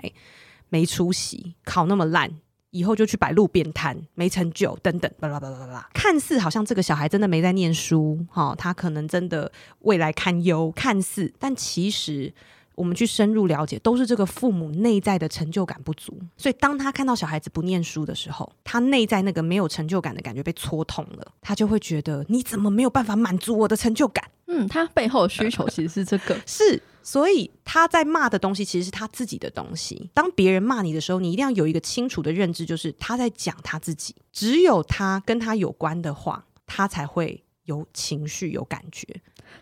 [0.70, 2.30] 没出息，考那么烂，
[2.72, 5.90] 以后就去摆路边摊，没成就等等，巴拉巴拉巴拉。
[5.94, 12.34] 看似好像这个小孩真的没在念书，哈、他可能真的未来堪忧，看似，但其实
[12.78, 16.16] 我们去深入了解，都是这个父母内在的成就感不足。
[16.38, 24.24] 所以当他看到小孩子不念书的时候，他内在那个没有成就感的感觉被戳痛了，他就会觉得你怎么没有办法满足我的成就感？
[24.46, 26.80] 嗯，他背后的需求其实是这个，是。
[27.02, 30.10] 所以他在骂的东西其实是他自己的东西。
[30.14, 34.14] 当别人骂你的时候，你一定要有一个清楚的认知，就是他在讲他自己。
[34.32, 39.08] 只有他跟他有关的话，他才会有情绪、有感觉。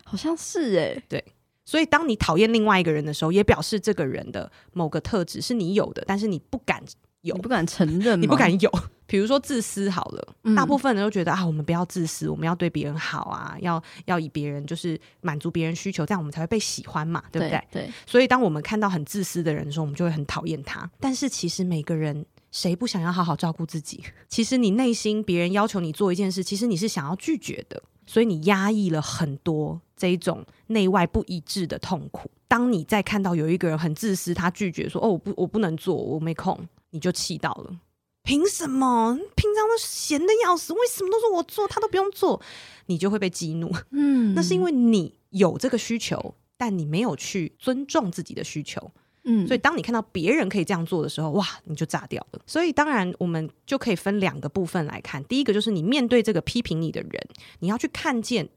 [0.02, 1.24] 好像是诶、欸，对。
[1.66, 6.82] 所以当你讨厌另外一个人的时候，也表示这个人的某个特质是你有的，但是你不敢
[7.20, 8.70] 有，你不敢承认，你不敢有。
[9.08, 17.50] 比如说自私好了，嗯、大部分人都觉得啊，我们不要自私，我们要对别人好啊，要要以别人就是满足别人需求，这样我们才会被喜欢嘛，对不对？
[17.70, 17.82] 对。
[17.82, 20.90] 对，所以当我们看到很自私的人的时候，我们就会很讨厌他。
[20.98, 24.02] 但是其实每个人谁不想要好好照顾自己？
[24.28, 32.30] 其实你内心别人要求你做一件事，其实你是想要拒绝的，所以你压抑了很多这一种内外不一致的痛苦。
[32.48, 36.58] 当你在看到有一个人很自私，他拒绝说：“哦，我不，我不能做，我没空。”
[36.90, 37.80] 你就气到了。
[38.22, 39.18] 凭什么？
[39.34, 42.40] 平常都闲得要死，为什么都是我做，他都不用做？
[42.86, 43.70] 你就会被激怒。
[43.90, 48.90] 嗯，那是因为你有这个需求，但你没有去尊重自己的需求。
[49.26, 52.40] 嗯，所以当你看到别人可以这样做的时候，哇，你就炸掉了。
[52.46, 55.22] 所以当然，我们就可以分两个部分来看。
[55.24, 58.48] 第一个就是你面对这个批评你的人，你要去看见。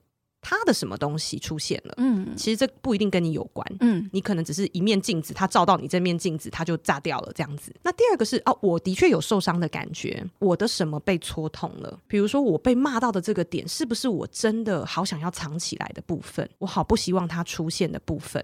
[0.41, 1.93] 他的什么东西出现了？
[1.97, 3.67] 嗯，其实这不一定跟你有关。
[3.82, 7.76] 嗯，你可能只是一面镜子，他照到你这面镜子，他就炸掉了这样子。
[7.84, 11.99] 那第二个是哦，我的确有受伤的感觉，我的什么被戳痛了？
[12.07, 16.49] 比如说我被骂到的这个点，是不是我真的好想要藏起来的部分？
[16.59, 18.41] 我好不希望它出现的部分。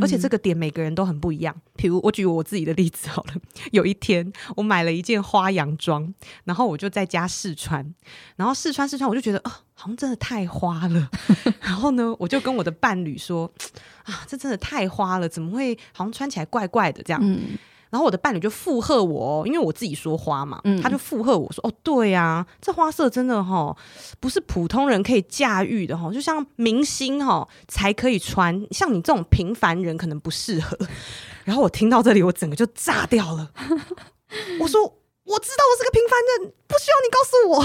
[0.00, 1.54] 而且这个点每个人都很不一样。
[1.74, 3.34] 比如我举我自己的例子好了，
[3.72, 6.12] 有一天我买了一件花洋装，
[6.44, 7.94] 然后我就在家试穿，
[8.36, 11.10] 然后试穿试穿，我就觉得啊，好像真的太花了。
[11.60, 13.50] 然后呢，我就跟我的伴侣说
[14.04, 17.20] 啊，这真的太花了，怎么会好像穿起来怪怪的这样？
[17.24, 17.58] 嗯
[17.90, 23.76] 然后我的伴侣就附和我，因为我自己说花嘛，嗯、他就附和我说：“哦，对呀、啊，这花色真的哈，
[24.20, 30.78] 不是普通人可以驾驭的哈，就像明星哈才可以穿，像你这种平凡人可能不适合。
[31.44, 33.50] ”然后我听到这里，我整个就炸掉了。
[34.60, 34.82] 我说
[35.24, 37.64] ：“我知道我是个平凡人，不需要你告诉我。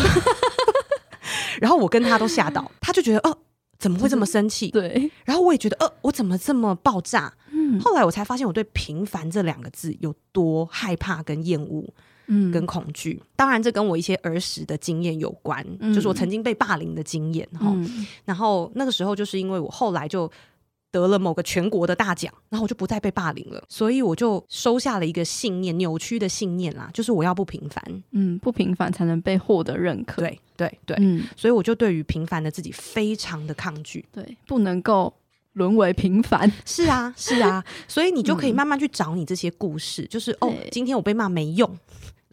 [1.61, 3.37] ”然后我跟他都吓到，他就觉得：“哦、呃，
[3.77, 5.11] 怎么会这么生气？”对。
[5.23, 11.83] 然后我也觉得：“呃，我怎么这么爆炸？”嗯，后来我才发现我对平凡这两个字有多害怕跟厌恶。
[12.27, 17.71] 嗯，跟恐惧，当然这跟我一些儿时的经验有关，嗯、就是我曾经被霸凌的经验哈。
[17.75, 20.27] 嗯、然后那个时候就是因为我后来就
[20.95, 30.21] 得了某个全国的大奖，然后我就不再被霸凌了，所以我就收下了一个信念，扭曲的信念啦，就是我要不平凡，嗯，不平凡才能被获得认可。
[30.21, 35.13] 对对对，嗯，所以我就对于平凡的自己非常的抗拒，对，不能够
[35.51, 36.49] 沦为平凡。
[36.63, 41.69] 是啊是啊， 所以你就可以慢慢去找你这些故事，嗯、就是哦，今天我被骂没用。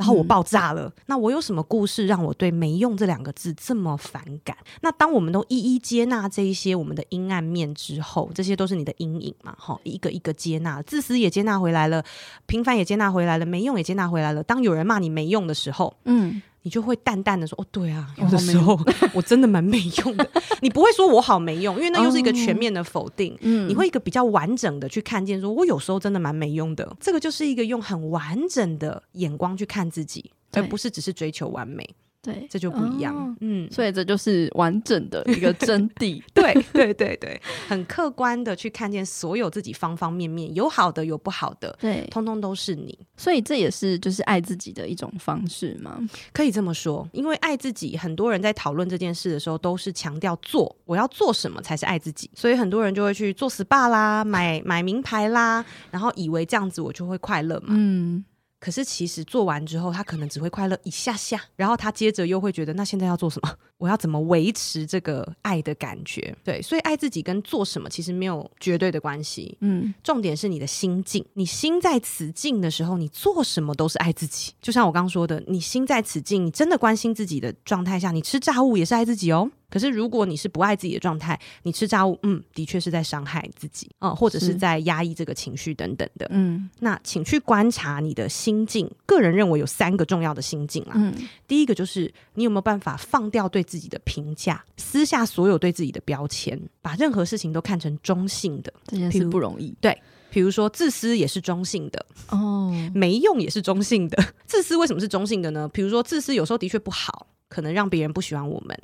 [0.03, 0.83] 然后我爆炸了。
[0.87, 4.57] 嗯、那我有什么故事让我对“没用”这两个字这么反感？
[4.81, 9.55] 那当我们都一一接纳这一些我们的阴暗面之后，这些都是你的阴影嘛？
[9.57, 12.05] 哈，一个一个接纳，自私也接纳回来了，
[12.47, 14.43] 平凡也接纳回来了，没用也接纳回来了。
[14.43, 16.43] 当有人骂你没用的时候，嗯。
[16.63, 18.79] 你就会淡淡的说：“哦，对啊，有的时候
[19.13, 20.29] 我真的蛮没用的。
[20.63, 23.37] ”你不会说我好没用，因为那又是一个全面的否定。
[23.41, 26.97] 嗯，你会一个比较完整的去看见，说我有时候真的蛮没用的。
[27.01, 31.89] 这个就是一个用很完整的眼光去看自己，而不是只是追求完美。
[32.23, 33.13] 对，这就不一样。
[33.15, 36.23] 哦、嗯，所以这就是完整的一个 真谛。
[36.33, 42.97] 对，对，对，对，很客观的去看见所有自己方方面面，有好的，有不好的，对，通通都是你。
[43.17, 45.99] 所以这也是就是爱自己的一种方式吗？
[46.33, 52.31] 可以这么说，因为爱自己，很多人在讨论这件事的时候，都是强调做，我要做什么才是爱自己。
[52.35, 57.67] 所以很多人就会去做 SPA 啦，买买名牌啦，然后以为这样子我就会快乐嘛。
[57.71, 58.25] 嗯。
[58.63, 63.53] 可是其实做完之后，他可能只会快乐一下下，然后他接着又会觉得，那现在要做什么？
[63.77, 66.33] 我要怎么维持这个爱的感觉？
[66.45, 69.59] 对，所以爱自己跟做什么其实没有绝对的关系。
[69.63, 74.53] 嗯，重点是你的心境，你心在此境的时候，你做什么都是爱自己。
[74.63, 79.51] 就像我刚刚说的，你心在此境，你真的关心自己的状态下，你吃炸物也是爱自己哦。
[79.73, 86.69] 可是，如果你是不爱自己的状态，你吃炸物，嗯，的确是在伤害自己，啊，或者是在压抑这个情绪等等的，嗯。
[86.81, 90.93] 那请去观察你的心境，个人认为有三个重要的心境啊。
[90.97, 91.15] 嗯，
[91.49, 99.75] 第一个就是你有没有办法放掉对自己的评价，撕下所有对自己的标签，把任何事情都看成中性的，这件事不容易。
[99.81, 99.99] 对，
[100.29, 104.23] 比如说自私也是中性的哦，没用也是中性的。
[104.45, 105.67] 自私为什么是中性的呢？
[105.73, 107.27] 比如说自私有时候的确不好。
[107.53, 108.75] 可能让别人不喜欢我们，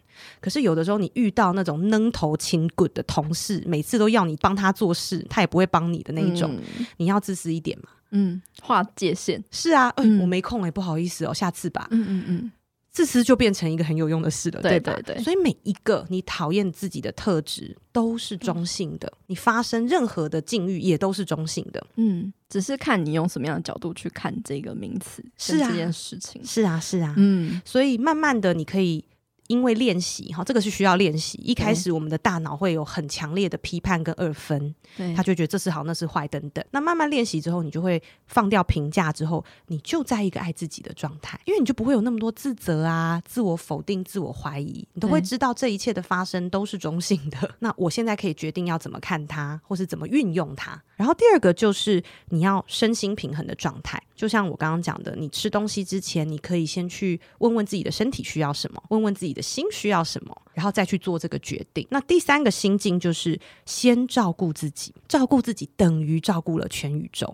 [0.42, 7.88] 可是有的时候你遇到那种愣头轻滚的同事，每次都要你帮他做事，他也不会帮你的那一种，嗯、你要自私一点嘛。
[8.10, 11.88] 嗯，划界限是啊，哎、嗯欸，我没空哎、欸，不好意思哦，下次吧。
[11.90, 12.52] 嗯嗯嗯。
[12.98, 14.92] 自私就变成一个很有用的事了，对吧？
[14.94, 15.22] 对对对。
[15.22, 21.86] 所以每一个你讨厌自己的特质都是中性的，嗯、你发生任何的境遇也都是中性的。
[21.94, 26.44] 嗯，只是看你用什么样的角度去看这个名词，是啊这件事情。
[26.44, 27.14] 是啊，是啊。
[27.16, 29.04] 嗯，所以慢慢的你可以。
[29.48, 31.38] 因为练习哈，这个是需要练习。
[31.42, 34.74] 一开始我们的大脑会有很强烈的批判跟二分，
[35.16, 36.64] 他就觉得这是好，那是坏等等。
[36.70, 47.50] 那慢慢练习之后，你就会放掉评价之后，你就在一个爱自己的状态，因为你就不会有那么多自责啊、自我否定、自我怀疑，你都会知道这一切的发生都是中性的。
[47.58, 50.80] 那我现在可以决定要怎么看它，或是怎么运用它。
[50.98, 61.86] 然后第二个就是你要身心平衡的状态，就像我刚刚讲的，你吃东西之前，你可以先去问问自己的身体需要什么，问问自己的心需要什么，然后再去做这个决定。
[61.90, 67.32] 那第三个心境就是先照顾自己，照顾自己等于照顾了全宇宙。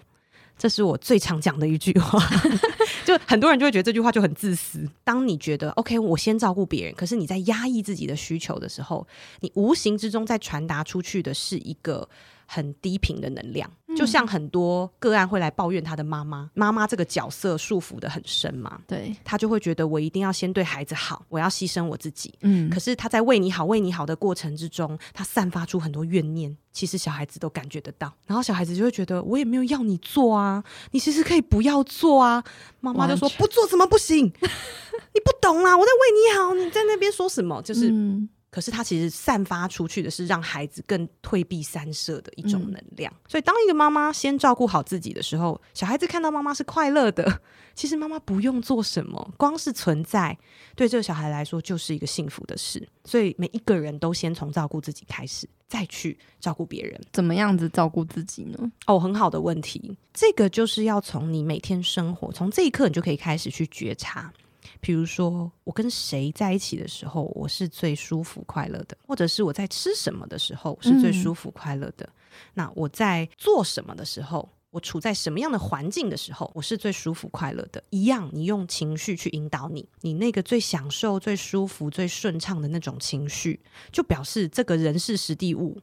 [0.59, 2.21] 这是我最常讲的一句话，
[3.07, 4.87] 就很多人就会觉得这句话就很自私。
[5.03, 9.07] 当你觉得 OK，我先照顾别人，可是你在压抑自己的需求的时候，
[9.41, 12.07] 你无形之中在传达出去的是一个。
[12.47, 32.43] 很低频的能量，就像很多个案会来抱怨他的妈妈，妈妈这个角色束缚的很深嘛，对，他就会觉得我一定要先对孩子好，我要牺牲我自己，嗯，可是他在为你好、为你好的过程之中，他散发出很多怨念，其实小孩子都感觉得到，然后小孩子就会觉得我也没有要你做啊，你其实可以不要做啊，
[32.81, 34.27] 妈妈就说不做怎么不行？
[35.15, 37.63] 你不懂啊，我在为你好，你在那边说什么？
[37.63, 37.91] 就是。
[37.91, 43.13] 嗯可是它其实散发出去的是让孩子更退避三舍的一种能量。
[43.13, 47.41] 嗯、所以当一个妈妈先照顾好自己的时候，小孩子看到妈妈是快乐的，
[47.75, 50.39] 其实妈妈不用做什么，光是存在，
[50.77, 52.89] 对这个小孩来说就是一个幸福的事。
[53.05, 57.01] 所以每一个人都先从照顾自己开始，再去照顾别人。
[57.13, 58.71] 怎么样子照顾自己呢？
[58.87, 59.99] 哦，很好的问题。
[60.13, 64.33] 这个就是要从你每天生活，从这一刻你就可以开始去觉察。
[64.81, 72.05] 比如说，我跟谁在一起的时候，我是最舒服快乐的；或者是我在吃什么的时候是最舒服快乐的。
[72.07, 72.13] 嗯、
[72.55, 77.83] 那我在做什么的时候，我处在什么样的环境的时候，我是最舒服快乐的。
[77.91, 83.61] 一样，你用情绪去引导你，你那个最享受、最舒服、最顺畅的那种情绪，
[83.93, 85.79] 就表示这个人是实地物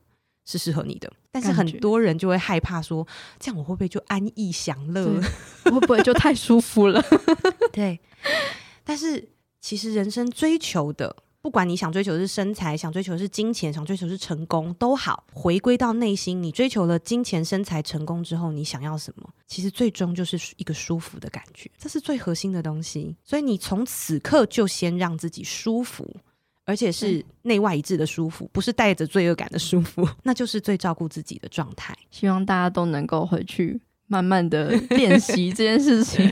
[0.46, 1.12] 是适合你的。
[1.32, 3.08] 但是很多人就会害怕说，
[3.40, 5.22] 这样我会不会就安逸享乐？
[5.64, 7.02] 会不会就太舒服了？
[7.72, 7.98] 对。
[8.84, 9.30] 但是
[9.60, 11.16] 其实人生追求的。
[11.44, 19.28] 不管你想追求的是身材，想追求的是金钱，想追求的是成功都好，回归到内心，你追求了金钱、身材、成功之后，你想要什么？
[19.48, 23.16] 其实最终就是一个舒服的感觉，这是最核心的东西。
[23.24, 26.16] 所以你从此刻就先让自己舒服，
[26.64, 31.98] 而且是内外一致的舒服，不是带着罪恶感的舒服， 那就是最照顾自己的状态。
[32.12, 33.82] 希望大家都能够回去。
[34.12, 36.30] 慢慢的练习 这件事情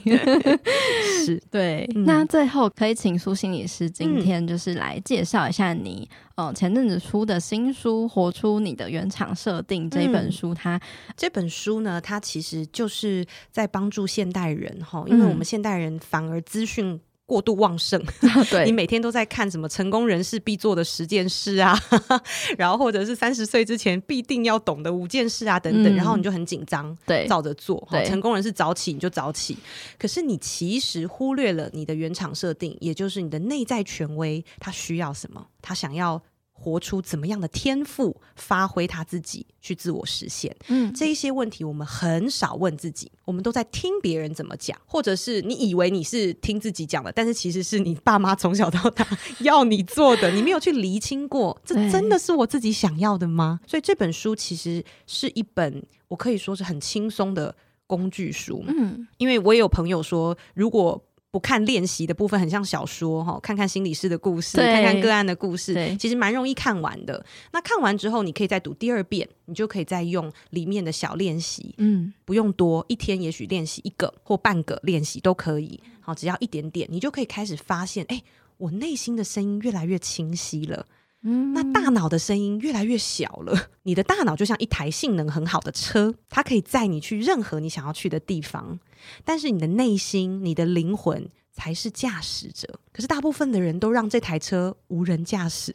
[1.25, 1.89] 是对。
[1.95, 6.05] 嗯、那最后可以请苏心理师今天就是来介绍一下你，
[6.35, 10.59] 嗯、呃，前阵子出的新书《活出你的原厂设定》这本书它。
[10.59, 10.81] 它、嗯、
[11.15, 16.99] 这本书呢，它其实就是在帮助现代人哈，因为我们现代人反而资讯。
[17.29, 18.03] 过度旺盛，
[18.49, 21.77] 对你每天都在看什么成功人士必做的十件事啊，
[22.57, 27.87] 然后或者是三十岁之前必定要懂的五件事啊等等，嗯、然后你就很紧张，对，照着做。
[27.91, 29.55] 对成功人士早起你就早起，
[29.99, 36.19] 可是你其实忽略了你的原厂设定，也就是你的内在权威，他需要什么，他想要。
[36.59, 40.53] 活出怎么样的天赋，发挥他自己去自我实现。
[40.67, 49.07] 嗯，这一些问题我们很少问自己，我们都在听别人怎么讲，或者是你以为你是听自己讲的，但是其实是你爸妈从小到大
[49.39, 53.61] 要你做的，你没有去厘清过，这真的是我自己想要的吗？
[53.65, 57.55] 所以这本书其实是一本我可以说是很轻松的
[57.87, 58.63] 工具书。
[58.67, 61.01] 嗯，因为我也有朋友说，如果
[61.31, 67.23] 不看练习的部分，很像小说哈，看看心理师的故事，看看个案的故事，其实蛮容易看完的。
[67.51, 78.21] 那看完之后，你可以再读第二遍，你就可以再用里面的小练习，嗯，不用多，一天也许练习一个或半个练习都可以，好，只要一点点，你就可以开始发现，哎，
[78.57, 80.85] 我内心的声音越来越清晰了。
[81.23, 83.67] 嗯，那大脑的声音越来越小了。
[83.83, 88.79] 你的大脑就像一台性能很好的车，它可以载你去任何你想要去的地方。
[89.25, 92.79] 但是你的内心、你的灵魂才是驾驶者。
[92.93, 95.73] 可是大部分的人都让这台车无人驾驶，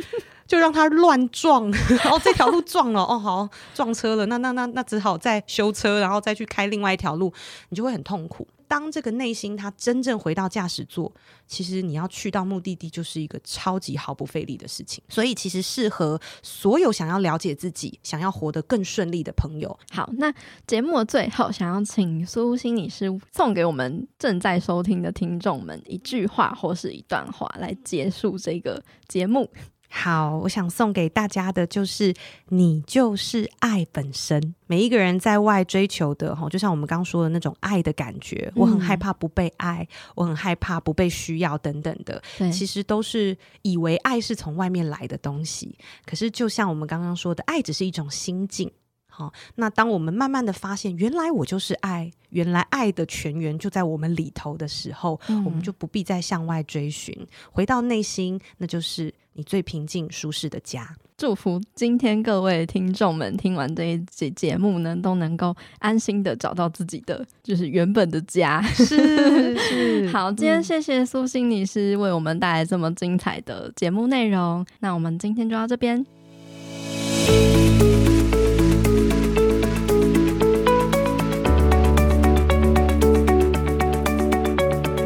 [0.48, 1.70] 就让它乱撞。
[1.70, 4.24] 然后这条路撞了，哦，好，撞车了。
[4.26, 7.32] 那那那那只好再修车，然后再去开另外一条路，
[7.68, 8.48] 你就会很痛苦。
[8.68, 11.12] 当这个内心它真正回到驾驶座，
[11.46, 15.02] 其实你要去到目的地就是一个超级毫不费力的事情。
[15.08, 19.78] 所以其实适合所有想要了解自己、想要活得更顺利的朋友。
[19.90, 20.32] 好，那
[20.66, 29.50] 节目的最后，想要请苏心理师送给我们正在收听的听众们一句话或是一段话，来结束这个节目。
[29.88, 32.12] 好，我想送给大家的就是，
[32.48, 34.54] 你就是爱本身。
[34.66, 42.22] 每一个人在外追求的，哈，就像我们刚刚说的那种爱的感觉，我很害怕不被爱，我很害怕不被需要，等等的，
[42.52, 45.78] 其实都是以为爱是从外面来的东西。
[46.04, 48.70] 可是，就像我们刚刚说的，爱只是一种心境。
[49.08, 60.88] 好，那当我们慢慢的发现，原来我就是爱，原来爱的泉源就在我们里头的时候，嗯、我们就不必再向外追寻，回到内心，那就是你最平静舒适的家。
[61.18, 68.60] 祝福今天各位听众们听完这一集节目呢，都能够安心的找到自己的就是原本的家。
[68.62, 74.60] 是 是，好，今天谢谢苏心女士为我们带来这么精彩的节目内容。
[74.60, 76.04] 嗯、那我们今天就到这边。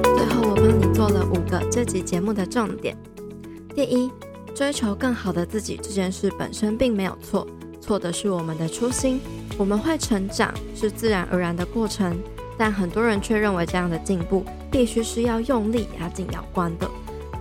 [0.03, 2.97] 最后，我帮你做了五个这集节目的重点：
[3.83, 4.13] 第一，
[4.55, 7.47] 追求更好的自己这件事本身并没有错，
[7.81, 9.19] 错的是我们的初心。
[9.57, 12.15] 我们会成长是自然而然的过程，
[12.59, 16.87] 但很多人却认为这样的进步必须是要用力压紧牙关的，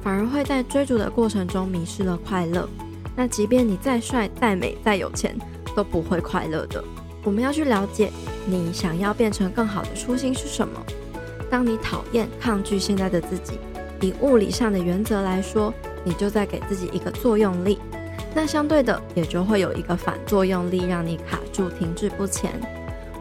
[0.02, 2.70] 反而会在追逐的过程中迷失了快乐。
[3.18, 5.38] 那即便你再帅、再美、再有钱，
[5.76, 6.82] 都不会快乐的。
[7.26, 8.10] 我们要去了解
[8.46, 10.82] 你想要变成更好的初心是什么。
[11.50, 13.60] 当你讨厌、抗拒现在的自己。
[14.02, 15.74] 以物理上的原则来说，
[16.10, 17.78] 你就在给自己一个作用力，
[18.34, 22.52] 那相对的也就会有一个反作用力，让你卡住、停滞不前。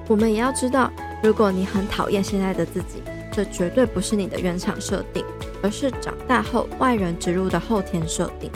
[0.09, 0.91] 我们也要知道，
[1.23, 5.23] 如果你很讨厌现在的自己，这绝对不是你的原厂设定，
[5.63, 8.51] 而是长大后外人植入的后天设定。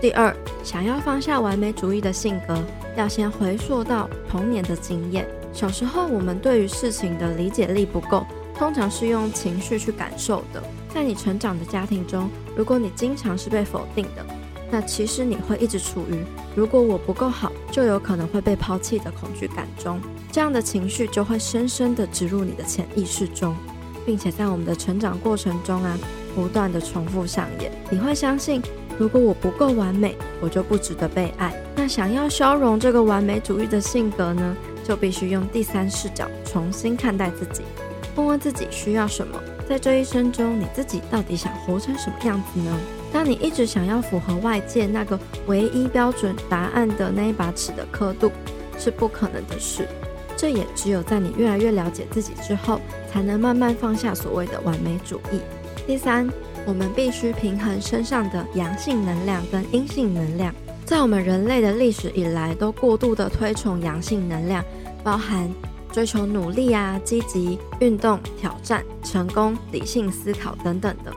[0.00, 2.58] 第二，想要放下完美主义的性格，
[2.96, 5.28] 要先回溯到童年的经验。
[5.52, 8.26] 小时候，我们对于事情的理解力不够，
[8.58, 10.62] 通常是用情绪去感受的。
[10.96, 14.24] 在你成长的家庭中，如果你经常是被否定的，
[14.70, 16.24] 那其实你会一直处于
[16.54, 20.00] 如果我不够好，就有可能会被抛弃的恐惧感中。
[20.32, 23.54] 这样的情绪就会深深的植入你的潜意识中，
[24.06, 25.98] 并且在我们的成长过程中啊，
[26.34, 27.70] 不断的重复上演。
[27.90, 28.62] 你会相信
[28.98, 31.54] 如果我不够完美，我就不值得被爱。
[31.74, 37.60] 那想要消融这个完美主义的性格呢，就必须用第三视角重新看待自己，
[38.14, 39.38] 问问自己需要什么。
[39.68, 42.78] 在这一生中，你自己到底想活成什么样子呢？
[43.12, 48.30] 当你一直想要符合外界那个唯一标准答案的那一把尺的刻度，
[48.78, 49.88] 是不可能的事。
[50.36, 55.40] 这也只有在你越来越了解自己之后，才能慢慢放下所谓的完美主义。
[55.86, 56.28] 第三，
[56.66, 60.54] 我们必须平衡身上的阳性能量跟阴性能量。
[60.84, 64.64] 在我们人类的历史以来，都过度的推崇阳性能量，
[65.02, 65.50] 包含
[65.96, 71.10] 追求努力啊、积极运动、挑战、成功、理性思考等等的。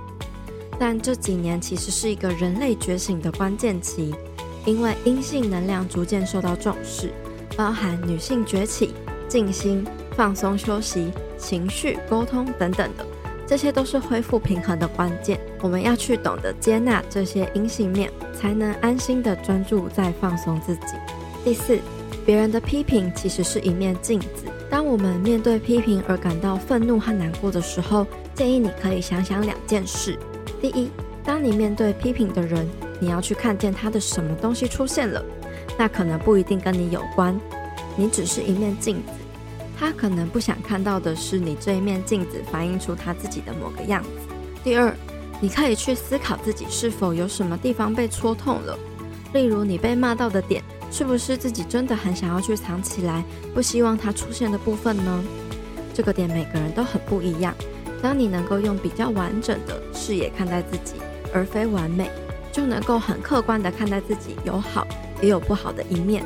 [0.80, 4.16] 但这几年其实是一个人类觉醒的关键期，
[4.66, 7.12] 因为阴性能量逐渐受到重视，
[7.58, 8.92] 包含女性崛起。
[9.28, 13.06] 静心、放松、休息、情绪沟通等等的，
[13.46, 15.38] 这些都是恢复平衡的关键。
[15.62, 20.94] 我们要去懂得接纳这些阴性面，才能安心的专注在放松自己。
[21.44, 21.78] 第四，
[22.30, 24.46] 别人的批评其实是一面镜子。
[24.70, 28.06] 当我们面对批评而感到愤怒和难过的时候，
[28.36, 30.16] 建议你可以想想两件事：
[30.62, 30.92] 第一，
[31.24, 32.70] 当你面对批评的人，
[33.00, 35.26] 你要去看见他的什么东西出现了，
[35.76, 37.36] 那可能不一定跟你有关，
[37.96, 39.14] 你只是一面镜子。
[39.76, 44.10] 他可能不想看到的是你这一面镜子反映出他自己的某个样子。
[44.64, 44.96] 第二，
[45.42, 48.78] 你可以去思考自己是否有什么地方被戳痛了，
[49.34, 53.24] 例如你被骂到的点，是不是自己真的很想要去藏起来，
[53.54, 55.24] 不希望它出现的部分呢？
[55.94, 57.54] 这个点每个人都很不一样。
[58.02, 60.94] 当你能够用比较完整的视野看待自己，
[61.34, 62.10] 而非完美，
[62.52, 64.88] 就能够很客观地看待自己，有好
[65.22, 66.24] 也有不好的一面。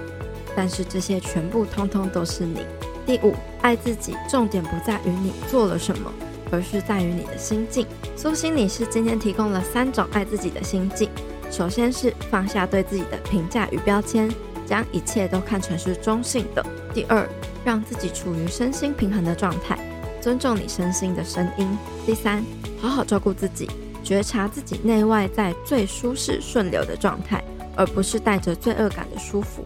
[0.56, 2.62] 但是这些全部通通都是你。
[3.06, 6.12] 第五，爱自己，重点不在于你做了什么，
[6.52, 7.86] 而是在于你的心境。
[8.16, 11.10] 苏心理师今天提供了三种爱自己的心境。
[11.50, 14.30] 首先是放下对自己的评价与标签，
[14.66, 16.66] 将一切都看成是中性的。
[16.94, 17.28] 第二，
[17.66, 19.78] 让自己处于身心平衡的状态，
[20.22, 21.68] 尊重你身心的声音。
[22.06, 22.44] 第三，
[22.80, 23.70] 好好照顾自己，
[24.04, 27.44] 觉察自己内外在最舒适顺流的状态，
[27.76, 29.66] 而不是带着罪恶感的舒服。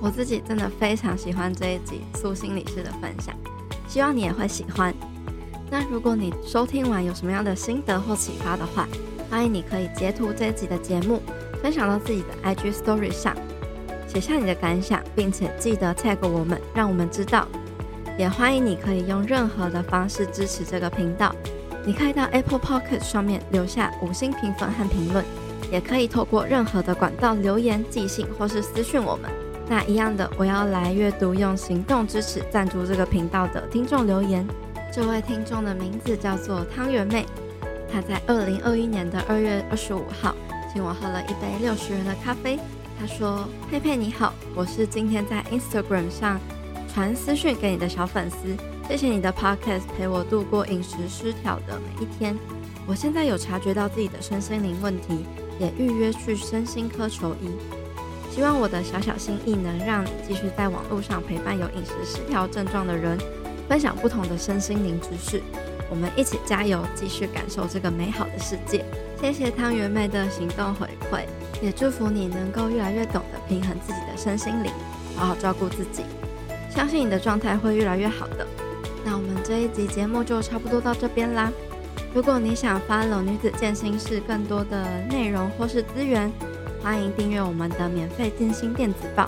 [0.00, 3.34] 我自己真的非常喜欢这一集苏心理师的分享，
[3.86, 4.92] 希望你也会喜欢。
[5.70, 8.86] 那如果你收听完有什么样的心得或启发的话，
[9.30, 11.22] 欢迎你可以截图这一集的节目，
[11.62, 13.34] 分享到自己的 IG Story 上，
[14.12, 17.48] 写下你的感想，并且记得 tag 我们，让我们知道。
[18.18, 21.34] 也欢迎你可以用任何的方式支持这个频道，
[21.86, 25.24] 你可以到 Apple Podcast 上面留下五星评分和评论，
[25.70, 29.30] 也可以透过任何的管道留言、寄信或是私讯我们。
[29.66, 34.46] 那一样的，我要来阅读用行动支持赞助这个频道的听众留言。
[34.92, 37.24] 这位听众的名字叫做汤圆妹，
[37.90, 40.36] 她在二零二一年的二月二十五号
[40.70, 42.58] 请我喝了一杯六十元的咖啡。
[43.02, 46.40] 他说：“佩佩你好，我是今天在 Instagram 上
[46.94, 52.38] 传私讯给你的小粉丝，谢谢你的 Podcast 陪我度过饮食失调的每一天。
[52.86, 55.26] 我现在有察觉到自己的身心灵问题，
[55.58, 57.50] 也预约去身心科求医。”
[58.30, 63.18] 希望我的小小心意能让你继续在网络上陪伴有饮食失调症状的人，
[63.68, 65.42] 分享不同的身心灵知识。
[65.90, 68.84] 我们一起加油，继续感受这个美好的世界。
[69.20, 71.24] 谢谢汤圆妹的行动回馈，
[71.62, 74.72] 也祝福你能够越来越懂得平衡自己的身心灵，
[75.16, 76.02] 好好照顾自己。
[76.68, 78.44] 相信你的状态会越来越好的。
[79.04, 81.52] 那我们这一集节目就差不多到这边啦。
[82.12, 86.30] 如果你想翻《冷女子健心室更多的内容或是资源，
[86.82, 89.26] 欢迎订阅我们的免费健心电子报，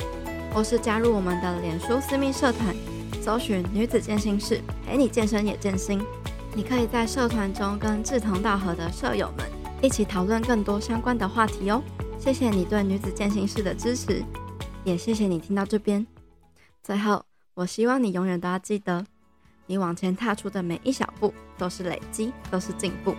[0.52, 2.74] 或是加入我们的脸书私密社团，
[3.22, 6.02] 搜寻“女子健心室”，陪你健身也健心。
[6.52, 9.46] 你可以在社团中跟志同道合的舍友们
[9.80, 11.80] 一起讨论更多相关的话题哦。
[12.24, 14.24] 谢谢你对女子健行室的支持，
[14.82, 16.06] 也谢谢你听到这边。
[16.82, 17.22] 最后，
[17.52, 19.04] 我希望你永远都要记得，
[19.66, 23.14] 你往前踏出的每一小步都是累积，都是进步。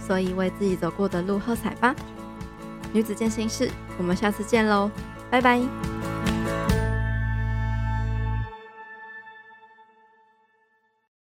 [0.00, 1.94] 所以，为自己走过的路喝彩吧。
[2.92, 4.90] 女子健行室，我们下次见喽，
[5.30, 5.93] 拜拜。